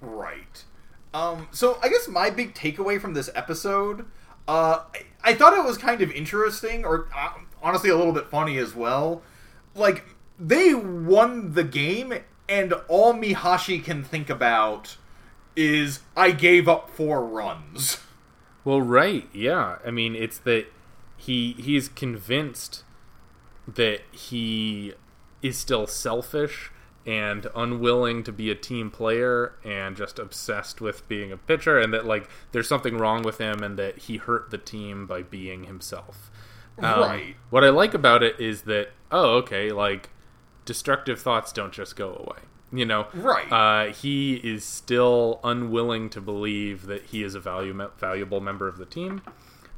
[0.00, 0.64] Right.
[1.12, 4.06] Um, so I guess my big takeaway from this episode,
[4.46, 7.30] uh, I, I thought it was kind of interesting, or uh,
[7.62, 9.22] honestly a little bit funny as well.
[9.74, 10.04] Like
[10.38, 12.14] they won the game,
[12.48, 14.96] and all Mihashi can think about
[15.56, 17.98] is I gave up four runs.
[18.64, 19.78] Well, right, yeah.
[19.86, 20.66] I mean, it's that
[21.16, 22.84] he he's convinced
[23.66, 24.94] that he
[25.42, 26.70] is still selfish
[27.06, 31.92] and unwilling to be a team player and just obsessed with being a pitcher and
[31.94, 35.64] that like there's something wrong with him and that he hurt the team by being
[35.64, 36.30] himself.
[36.78, 37.36] Um, Right.
[37.48, 40.10] What I like about it is that oh, okay, like
[40.64, 42.42] destructive thoughts don't just go away.
[42.72, 43.50] You know, Right.
[43.52, 48.78] Uh, he is still unwilling to believe that he is a value, valuable member of
[48.78, 49.22] the team,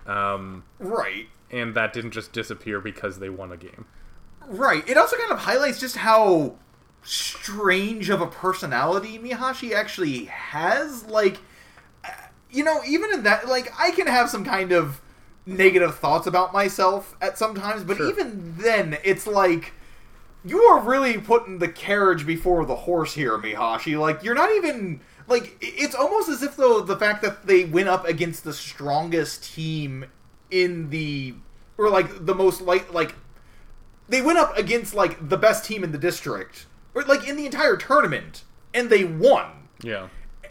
[0.07, 1.29] um, Right.
[1.51, 3.87] and that didn't just disappear because they won a game.
[4.47, 4.87] Right.
[4.89, 6.57] It also kind of highlights just how
[7.03, 11.05] strange of a personality Mihashi actually has.
[11.07, 11.39] Like,
[12.05, 12.09] uh,
[12.51, 15.01] you know, even in that, like, I can have some kind of
[15.47, 18.09] negative thoughts about myself at sometimes, but Sure.
[18.11, 19.73] even then, it's like
[20.45, 23.99] you are really putting the carriage before the horse here, Mihashi.
[23.99, 27.89] Like you're not even like it's almost as if though the fact that they went
[27.89, 30.07] up against the strongest team
[30.51, 31.35] in the
[31.79, 33.15] or like the most like like
[34.09, 37.47] they went up against like the best team in the district or like in the
[37.47, 39.69] entire tournament and they won.
[39.83, 40.09] Yeah.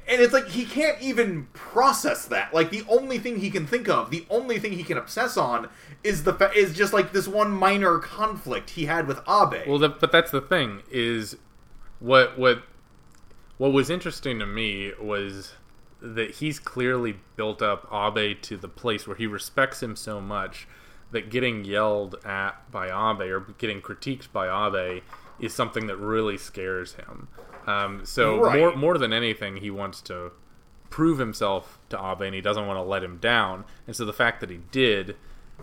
[0.08, 2.54] And it's like he can't even process that.
[2.54, 5.70] Like the only thing he can think of, the only thing he can obsess on
[6.04, 9.68] is the fa- is just like this one minor conflict he had with Abe.
[9.68, 11.38] Well, the, but that's the thing is
[12.00, 12.64] what what
[13.58, 15.54] what was interesting to me was
[16.02, 20.68] that he's clearly built up Abe to the place where he respects him so much
[21.12, 25.04] that getting yelled at by Abe or getting critiqued by Abe
[25.40, 27.28] is something that really scares him.
[27.68, 28.60] Um, so Right.
[28.60, 30.32] more more than anything, he wants to
[30.90, 33.66] prove himself to Abe, and he doesn't want to let him down.
[33.88, 35.16] And so the fact that he did,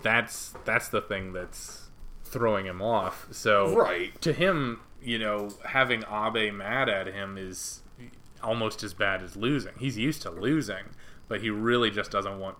[0.02, 1.88] that's that's the thing that's
[2.24, 3.26] throwing him off.
[3.30, 4.18] So Right.
[4.22, 7.82] to him, you know, having Abe mad at him is
[8.42, 9.72] almost as bad as losing.
[9.78, 10.84] He's used to losing,
[11.26, 12.56] but he really just doesn't want,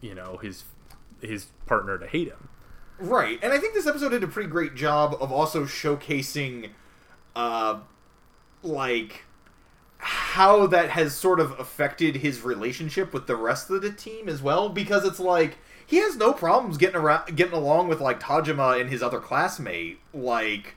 [0.00, 0.64] you know, his
[1.20, 2.48] his partner to hate him.
[2.98, 6.70] Right, and I think this episode did a pretty great job of also showcasing,
[7.34, 7.80] uh,
[8.62, 9.24] like
[9.98, 14.42] how that has sort of affected his relationship with the rest of the team as
[14.42, 14.68] well.
[14.68, 18.90] Because it's like he has no problems getting around, getting along with like Tajima and
[18.90, 20.00] his other classmate.
[20.12, 20.74] Like,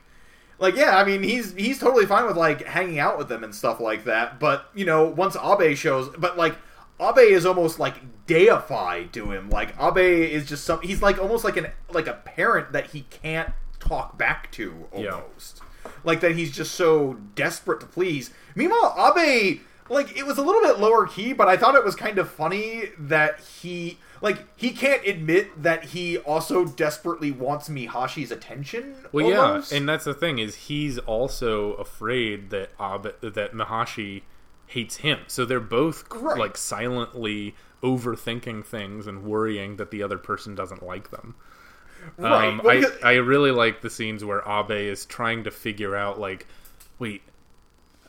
[0.58, 3.54] like yeah, I mean he's he's totally fine with like hanging out with them and
[3.54, 4.38] stuff like that.
[4.38, 6.56] But you know, once Abe shows, but like
[7.00, 9.50] Abe is almost like deified to him.
[9.50, 9.98] Like Abe
[10.30, 10.80] is just some.
[10.82, 15.10] He's like almost like an like a parent that he can't talk back to Yeah.
[15.10, 15.62] almost.
[16.06, 18.30] Like that he's just so desperate to please.
[18.54, 21.94] Meanwhile, Abe like it was a little bit lower key, but I thought it was
[21.94, 28.30] kind of funny that he like he can't admit that he also desperately wants Mihashi's
[28.30, 28.94] attention.
[29.12, 29.70] Well, almost.
[29.72, 34.22] yeah, and that's the thing is he's also afraid that Abe, that Mihashi
[34.68, 35.20] hates him.
[35.28, 36.38] So they're both Right.
[36.38, 41.34] like silently overthinking things and worrying that the other person doesn't like them.
[42.16, 46.18] Right, Um, I I really like the scenes where Abe is trying to figure out
[46.18, 46.46] like,
[46.98, 47.22] wait,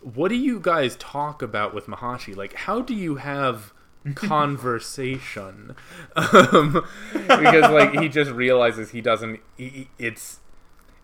[0.01, 2.35] what do you guys talk about with Mihashi?
[2.35, 3.73] Like, how do you have
[4.15, 5.75] conversation?
[6.15, 9.39] um, because like he just realizes he doesn't.
[9.57, 10.39] He- it's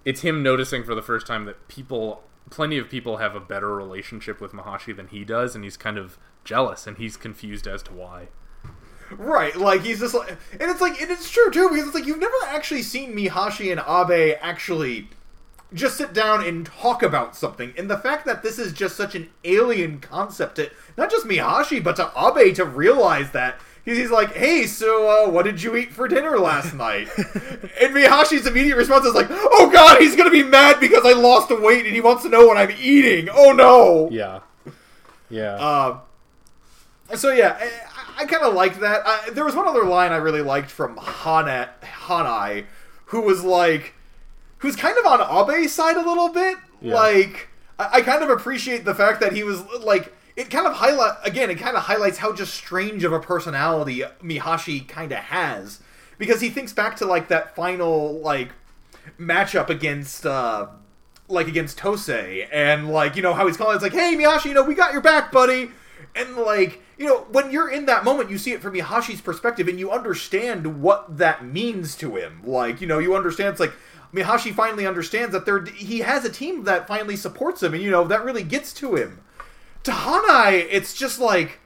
[0.06, 3.74] it's him noticing for the first time that people, plenty of people, have a better
[3.74, 7.82] relationship with Mihashi than he does, and he's kind of jealous and he's confused as
[7.84, 8.28] to why.
[9.18, 12.06] Right, like he's just like, and it's like, and it's true too because it's like
[12.06, 15.10] you've never actually seen Mihashi and Abe actually
[15.74, 19.16] just sit down and talk about something, and the fact that this is just such
[19.16, 23.60] an alien concept to not just Mihashi but to Abe to realize that.
[23.86, 27.10] He's he's like, hey, so uh, what did you eat for dinner last night?
[27.18, 31.50] and Mihashi's immediate response is like, oh god, he's gonna be mad because I lost
[31.50, 33.28] weight and he wants to know what I'm eating.
[33.30, 34.08] Oh no.
[34.10, 34.40] Yeah,
[35.30, 35.56] yeah.
[35.56, 36.00] Uh,
[37.16, 39.02] so yeah, I, I kind of liked that.
[39.06, 42.66] I, there was one other line I really liked from Hana, Hanai,
[43.06, 43.94] who was like,
[44.60, 46.58] who's kind of on Abe's side a little bit.
[46.82, 46.96] Yeah.
[46.96, 50.74] Like, I, I kind of appreciate the fact that he was like, it kind of
[50.74, 51.50] highlight again.
[51.50, 55.80] It kind of highlights how just strange of a personality Mihashi kind of has,
[56.18, 58.52] because he thinks back to like that final like
[59.20, 60.26] matchup against.
[60.26, 60.68] uh
[61.30, 63.76] like against Tosei, and like you know how he's calling.
[63.76, 65.72] It's like, hey Mihashi, you know we got your back, buddy.
[66.16, 69.68] And like you know when you're in that moment, you see it from Mihashi's perspective,
[69.68, 72.42] and you understand what that means to him.
[72.46, 73.50] Like you know you understand.
[73.50, 73.74] It's like
[74.14, 77.90] Mihashi finally understands that there he has a team that finally supports him, and you
[77.90, 79.22] know that really gets to him.
[79.84, 81.60] To Hanai, it's just like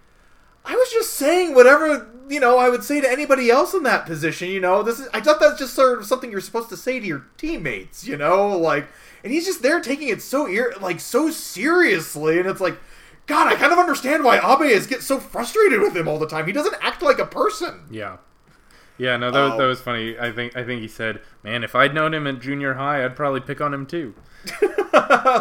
[0.65, 4.05] I was just saying whatever you know I would say to anybody else in that
[4.05, 4.49] position.
[4.49, 6.99] You know, this is I thought that's just sort of something you're supposed to say
[6.99, 8.07] to your teammates.
[8.07, 8.87] You know, like,
[9.23, 12.77] and he's just there taking it so ear like so seriously, and it's like,
[13.27, 16.27] God, I kind of understand why Abe is get so frustrated with him all the
[16.27, 16.47] time.
[16.47, 17.81] He doesn't act like a person.
[17.91, 18.17] Yeah.
[18.97, 19.57] Yeah, no, that, was, Oh.
[19.59, 20.17] that was funny.
[20.17, 23.15] I think I think he said, "Man, if I'd known him at junior high, I'd
[23.15, 24.15] probably pick on him too."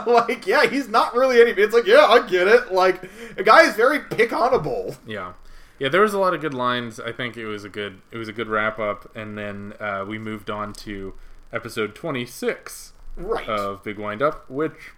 [0.07, 1.53] like, yeah, he's not really any.
[1.53, 2.73] It's like, yeah, I get it.
[2.73, 4.99] Like, a guy is very pick onable.
[5.07, 5.33] Yeah,
[5.79, 5.89] yeah.
[5.89, 7.01] There was a lot of good lines.
[7.01, 10.05] I think it was a good it was a good wrap up, and then uh,
[10.07, 11.15] we moved on to
[11.53, 13.49] episode twenty six Right.
[13.49, 14.93] of Big Wind Up, which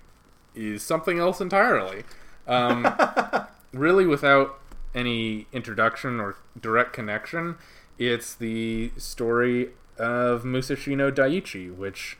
[0.55, 2.03] is something else entirely.
[2.49, 2.89] Um,
[3.73, 4.59] really, without
[4.95, 7.57] any introduction or direct connection,
[7.99, 12.17] it's the story of Musashino Daiichi, which,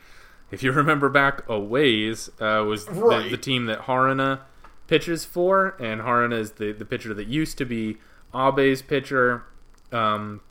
[0.51, 4.41] if you remember back a ways, uh, was the, the team that Haruna
[4.87, 7.97] pitches for, and Haruna is the, the pitcher that used to be
[8.33, 9.43] Abe's pitcher,
[9.91, 10.41] um,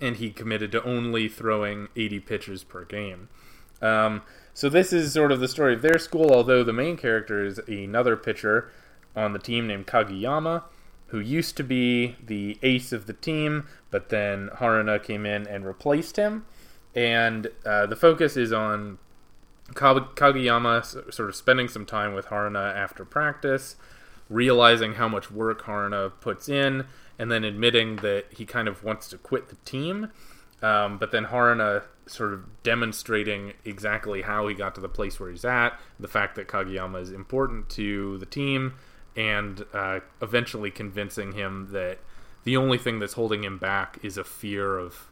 [0.00, 3.28] and he committed to only throwing 80 pitches per game.
[3.82, 4.22] Um,
[4.54, 7.58] so this is sort of the story of their school, although the main character is
[7.66, 8.70] another pitcher
[9.16, 10.62] on the team named Kageyama,
[11.08, 15.66] who used to be the ace of the team, but then Haruna came in and
[15.66, 16.46] replaced him.
[16.94, 18.98] And uh, the focus is on
[19.74, 23.76] Kageyama sort of spending some time with Haruna after practice,
[24.28, 26.86] realizing how much work Haruna puts in,
[27.18, 30.10] and then admitting that he kind of wants to quit the team.
[30.62, 35.30] Um, but then Haruna sort of demonstrating exactly how he got to the place where
[35.30, 38.74] he's at, the fact that Kageyama is important to the team,
[39.16, 41.98] and uh, eventually convincing him that
[42.44, 45.10] the only thing that's holding him back is a fear of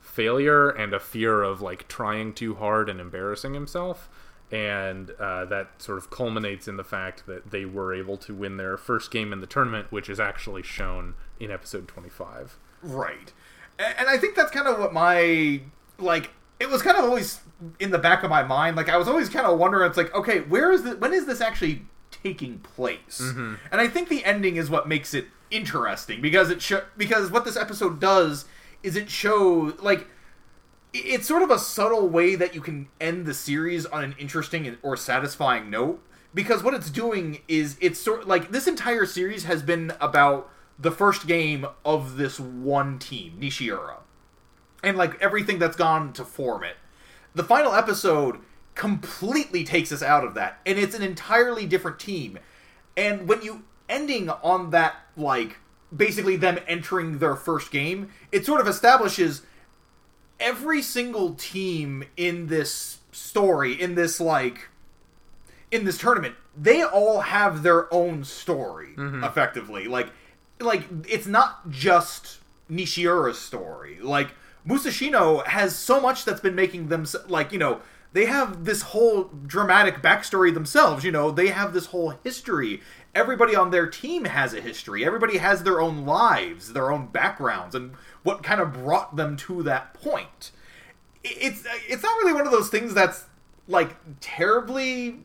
[0.00, 4.08] failure and a fear of like trying too hard and embarrassing himself.
[4.50, 8.56] And uh, that sort of culminates in the fact that they were able to win
[8.56, 13.32] their first game in the tournament which is actually shown in episode 25 right.
[13.78, 15.60] And i think that's kind of what my
[15.98, 17.40] like it was kind of always
[17.78, 18.74] in the back of my mind.
[18.74, 21.26] Like i was always kind of wondering it's like okay where is this when is
[21.26, 21.82] this actually
[22.22, 23.20] taking place.
[23.22, 23.54] Mm-hmm.
[23.70, 27.44] and i think the ending is what makes it interesting because it sh- because what
[27.44, 28.44] this episode does
[28.82, 30.06] is it shows like
[30.92, 34.76] it's sort of a subtle way that you can end the series on an interesting
[34.82, 36.02] or satisfying note
[36.34, 40.90] because what it's doing is it's sort like this entire series has been about the
[40.90, 43.96] first game of this one team Nishiura
[44.82, 46.76] and like everything that's gone to form it.
[47.34, 48.38] The final episode
[48.78, 52.38] completely takes us out of that and it's an entirely different team
[52.96, 55.58] and when you ending on that like
[55.94, 59.42] basically them entering their first game, it sort of establishes
[60.38, 64.68] every single team in this story, in this like
[65.70, 69.26] in this tournament, they all have their own story, Mhm.
[69.26, 69.88] effectively.
[69.88, 70.08] Like
[70.60, 72.38] like it's not just
[72.70, 73.98] Nishiura's story.
[74.00, 74.28] Like
[74.66, 77.80] Musashino has so much that's been making them like, you know,
[78.12, 82.80] they have this whole dramatic backstory themselves, you know, they have this whole history.
[83.14, 85.04] Everybody on their team has a history.
[85.04, 87.92] Everybody has their own lives, their own backgrounds and
[88.22, 90.52] what kind of brought them to that point.
[91.24, 93.24] It's it's not really one of those things that's
[93.66, 95.20] like terribly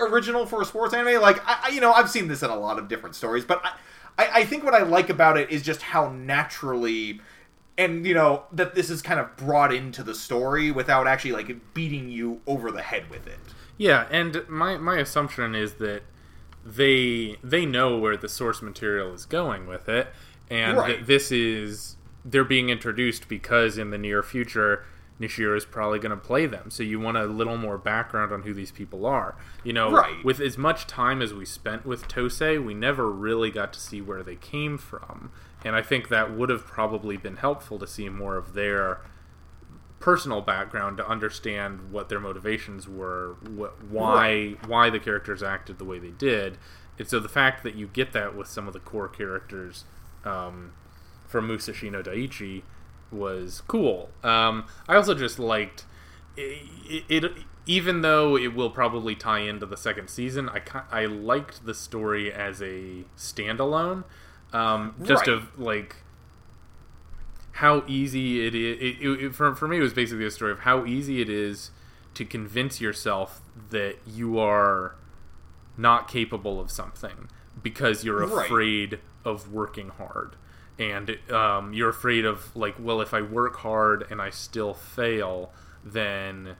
[0.00, 1.22] original for a sports anime.
[1.22, 3.64] Like I, you know, I've seen this in a lot of different stories, but
[4.18, 7.20] I, I think what I like about it is just how naturally
[7.78, 11.74] and you know that this is kind of brought into the story without actually like
[11.74, 13.38] beating you over the head with it.
[13.76, 16.02] Yeah, and my my assumption is that
[16.64, 20.08] they they know where the source material is going with it,
[20.50, 20.98] and Right.
[21.00, 24.84] that this is they're being introduced because in the near future
[25.20, 26.70] Nishiura is probably going to play them.
[26.70, 29.34] So you want a little more background on who these people are.
[29.64, 30.22] You know, Right.
[30.22, 34.02] with as much time as we spent with Tosei, we never really got to see
[34.02, 35.30] where they came from,
[35.64, 39.00] and I think that would have probably been helpful to see more of their
[39.98, 45.84] personal background to understand what their motivations were, wh- why why the characters acted the
[45.84, 46.58] way they did.
[46.98, 49.84] And so the fact that you get that with some of the core characters
[50.24, 50.72] um,
[51.26, 52.62] from Musashino Daiichi
[53.10, 54.10] was cool.
[54.22, 55.84] Um, I also just liked
[56.36, 57.32] it, it,
[57.66, 60.48] even though it will probably tie into the second season.
[60.48, 64.04] I I liked the story as a standalone,
[64.52, 65.36] um, just Right.
[65.36, 65.96] of like
[67.52, 68.76] how easy it is.
[68.80, 71.30] It, it, it, for, for me, it was basically a story of how easy it
[71.30, 71.70] is
[72.14, 73.40] to convince yourself
[73.70, 74.94] that you are
[75.76, 77.28] not capable of something
[77.62, 78.44] because you're Right.
[78.46, 80.36] afraid of working hard.
[80.78, 85.50] And um, you're afraid of, like, well, if I work hard and I still fail,
[85.82, 86.56] then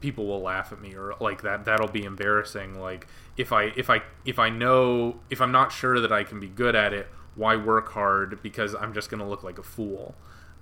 [0.00, 3.06] people will laugh at me or like that that'll be embarrassing like
[3.36, 6.48] if i if i if i know if i'm not sure that i can be
[6.48, 7.06] good at it
[7.36, 10.14] why work hard because i'm just going to look like a fool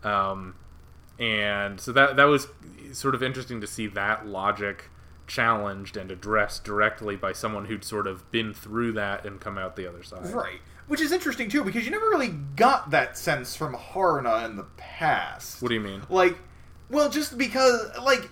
[0.04, 0.54] um,
[1.18, 2.48] and so that that was
[2.92, 4.90] sort of interesting to see that logic
[5.26, 9.76] challenged and addressed directly by someone who'd sort of been through that and come out
[9.76, 10.60] the other side Right.
[10.88, 14.66] Which is interesting too because you never really got that sense from Haruna in the
[14.76, 15.62] past.
[15.62, 16.36] what do you mean Like,
[16.90, 18.28] well, just because like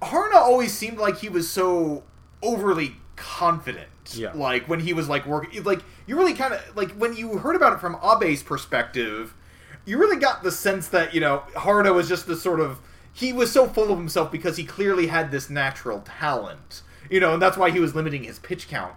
[0.00, 2.02] Haruna always seemed like he was so
[2.42, 3.88] overly confident.
[4.14, 4.32] Yeah.
[4.34, 7.56] Like when he was like working, like you really kind of like when you heard
[7.56, 9.34] about it from Abe's perspective,
[9.84, 12.80] you really got the sense that you know Haruna was just the sort of
[13.12, 17.34] he was so full of himself because he clearly had this natural talent, you know,
[17.34, 18.94] and that's why he was limiting his pitch count.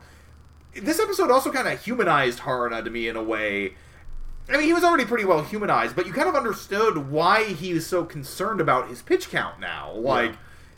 [0.73, 3.75] This episode also kind of humanized Haruna to me in a way.
[4.47, 7.73] I mean, he was already pretty well humanized, but you kind of understood why he
[7.73, 9.93] was so concerned about his pitch count now.
[9.93, 10.35] Like.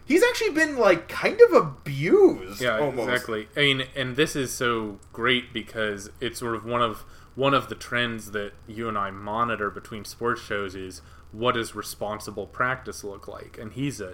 [0.07, 2.61] He's actually been like kind of abused.
[2.61, 3.09] Yeah, almost.
[3.09, 3.47] exactly.
[3.55, 7.03] I mean, and this is so great because it's sort of one of
[7.35, 11.01] one of the trends that you and I monitor between sports shows is
[11.31, 14.13] what does responsible practice look like, and he's a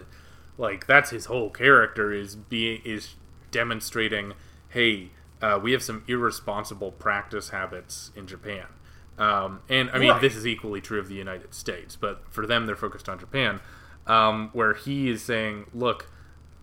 [0.57, 3.15] Like that's his whole character is being is
[3.51, 4.33] demonstrating,
[4.69, 8.65] hey, uh, we have some irresponsible practice habits in Japan.
[9.17, 10.21] Um, and I mean, Right.
[10.21, 13.59] this is equally true of the United States, but for them, they're focused on Japan,
[14.08, 16.10] um, where he is saying, look,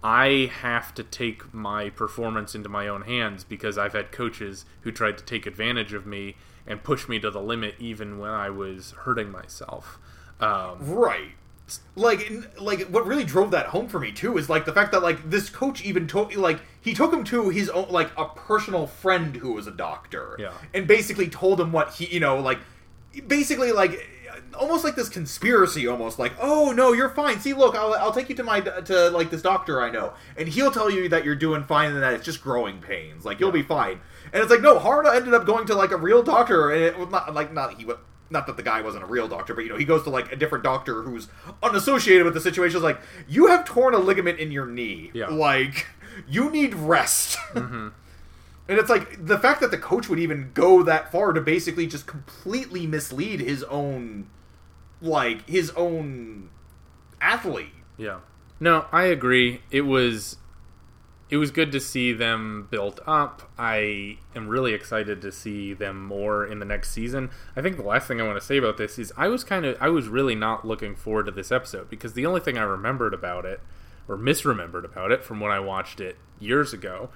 [0.02, 4.90] I have to take my performance into my own hands because I've had coaches who
[4.92, 6.36] tried to take advantage of me
[6.66, 9.98] and push me to the limit even when I was hurting myself.
[10.40, 11.32] Um, Right.
[11.94, 12.30] Like,
[12.60, 15.30] like what really drove that home for me too is like the fact that like
[15.30, 19.36] this coach even took like he took him to his own like a personal friend
[19.36, 20.52] who was a doctor, Yeah.
[20.74, 22.58] and basically told him what he you know like
[23.28, 24.04] basically like
[24.58, 27.40] almost like this conspiracy almost like oh no you're fine.
[27.40, 30.48] See look I'll, I'll take you to my to like this doctor I know and
[30.48, 33.24] he'll tell you that you're doing fine and that it's just growing pains.
[33.24, 34.00] Like you'll be fine.
[34.32, 36.98] And it's like no Haruna ended up going to like a real doctor and it
[36.98, 37.98] was not like not he wa-
[38.30, 40.30] not that the guy wasn't a real doctor but you know he goes to like
[40.30, 41.28] a different doctor who's
[41.62, 42.76] unassociated with the situation.
[42.76, 45.10] It's like you have torn a ligament in your knee.
[45.12, 45.26] Yeah.
[45.28, 45.86] like
[46.28, 47.88] you need rest mm-hmm.
[48.70, 51.88] And it's like the fact that the coach would even go that far to basically
[51.88, 54.28] just completely mislead his own,
[55.02, 56.50] like his own
[57.20, 57.74] athlete.
[57.98, 58.20] Yeah.
[58.60, 59.62] No, I agree.
[59.72, 60.36] It was
[61.28, 63.50] it was good to see them built up.
[63.58, 67.30] I am really excited to see them more in the next season.
[67.56, 69.66] I think the last thing I want to say about this is I was kind
[69.66, 72.62] of I was really not looking forward to this episode because the only thing I
[72.62, 73.62] remembered about it
[74.06, 77.10] or misremembered about it from when I watched it years ago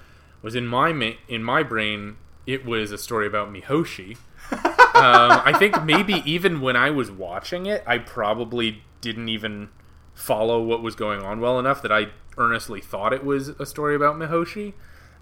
[0.44, 2.16] was in my ma- in my brain
[2.46, 4.18] it was a story about Mihoshi.
[4.52, 4.62] um,
[4.94, 9.70] I think maybe even when I was watching it, I probably didn't even
[10.12, 13.96] follow what was going on well enough that I earnestly thought it was a story
[13.96, 14.74] about Mihoshi.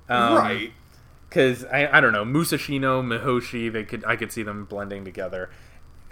[0.08, 0.72] Um, right.
[1.28, 5.50] Because I, I don't know Musashino, Mihoshi, they could I could see them blending together.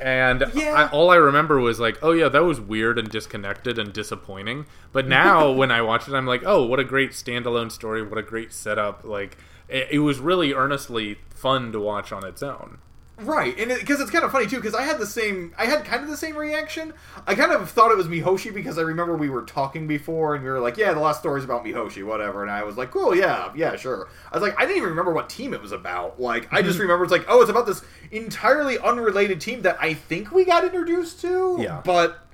[0.01, 0.73] And Yeah.
[0.75, 4.67] I, all I remember was like, oh yeah, that was weird and disconnected and disappointing.
[4.93, 8.03] But now when I watch it, I'm like, oh, what a great standalone story!
[8.03, 9.05] What a great setup!
[9.05, 9.37] Like
[9.69, 12.79] it, it was really earnestly fun to watch on its own.
[13.23, 15.85] Right, and because it's kind of funny too, because I had the same, I had
[15.85, 16.93] kind of the same reaction.
[17.27, 20.43] I kind of thought it was Mihoshi because I remember we were talking before, and
[20.45, 23.15] we were like, "Yeah, the last story's about Mihoshi, whatever." And I was like, "Cool,
[23.15, 26.21] yeah, yeah, sure." I was like, I didn't even remember what team it was about.
[26.21, 26.83] Like, I just mhm.
[26.83, 30.65] remember it's like, oh, it's about this entirely unrelated team that I think we got
[30.65, 31.59] introduced to.
[31.61, 31.81] Yeah.
[31.85, 32.27] but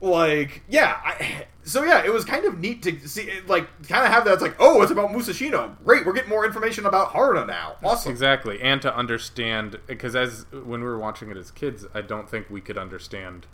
[0.00, 4.12] like, yeah, I, so yeah, it was kind of neat to see, like, kind of
[4.12, 4.34] have that.
[4.34, 5.76] It's like, oh, it's about Musashino.
[5.84, 7.76] Great, we're getting more information about Haruna now.
[7.82, 8.10] Awesome.
[8.12, 12.28] Exactly, and to understand because as when we were watching it as kids, I don't
[12.28, 13.46] think we could understand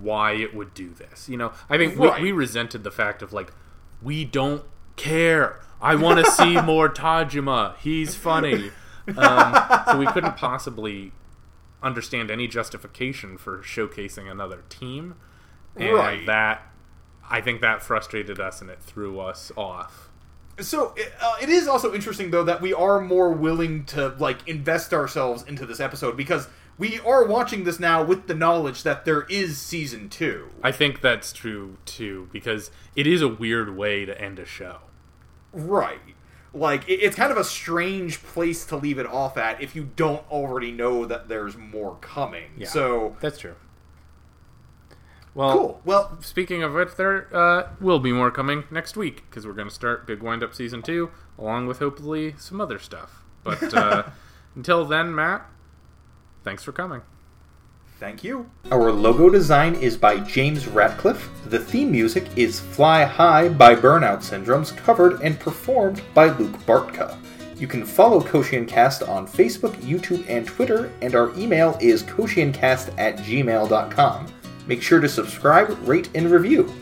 [0.00, 1.28] why it would do this.
[1.28, 2.20] You know, I think Right.
[2.20, 3.52] we, we resented the fact of like
[4.02, 4.62] we don't
[4.96, 5.60] care.
[5.80, 7.76] I want to see more Tajima.
[7.78, 8.70] He's funny.
[9.16, 9.54] Um,
[9.86, 11.12] so we couldn't possibly
[11.82, 15.14] understand any justification for showcasing another team,
[15.78, 16.26] and Right.
[16.26, 16.62] that
[17.30, 20.08] I think that frustrated us and it threw us off.
[20.60, 24.92] So uh, it is also interesting though that we are more willing to like invest
[24.92, 26.48] ourselves into this episode because
[26.78, 30.48] we are watching this now with the knowledge that there is season two.
[30.62, 34.78] I think that's true too because it is a weird way to end a show.
[35.52, 36.00] Right.
[36.54, 39.90] Like it, it's kind of a strange place to leave it off at if you
[39.96, 42.50] don't already know that there's more coming.
[42.56, 42.66] Yeah.
[42.68, 43.54] So That's true.
[45.38, 45.80] Well, cool.
[45.84, 49.68] Well, speaking of which, there uh, will be more coming next week because we're going
[49.68, 51.08] to start Big Wind Up Season 2,
[51.38, 53.22] along with hopefully some other stuff.
[53.44, 54.02] But uh,
[54.56, 55.46] until then, Matt,
[56.42, 57.02] thanks for coming.
[58.00, 58.50] Thank you.
[58.72, 61.30] Our logo design is by James Ratcliffe.
[61.46, 67.16] The theme music is Fly High by Burnout Syndromes, covered and performed by Luke Bartka.
[67.56, 73.18] You can follow Cast on Facebook, YouTube, and Twitter, and our email is koshiancast at
[73.18, 74.26] gmail.com.
[74.68, 76.72] Make sure to subscribe, rate, and review.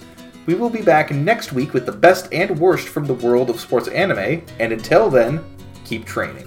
[0.45, 3.61] We will be back next week with the best and worst from the world of
[3.61, 5.43] sports anime, and until then,
[5.85, 6.46] keep training.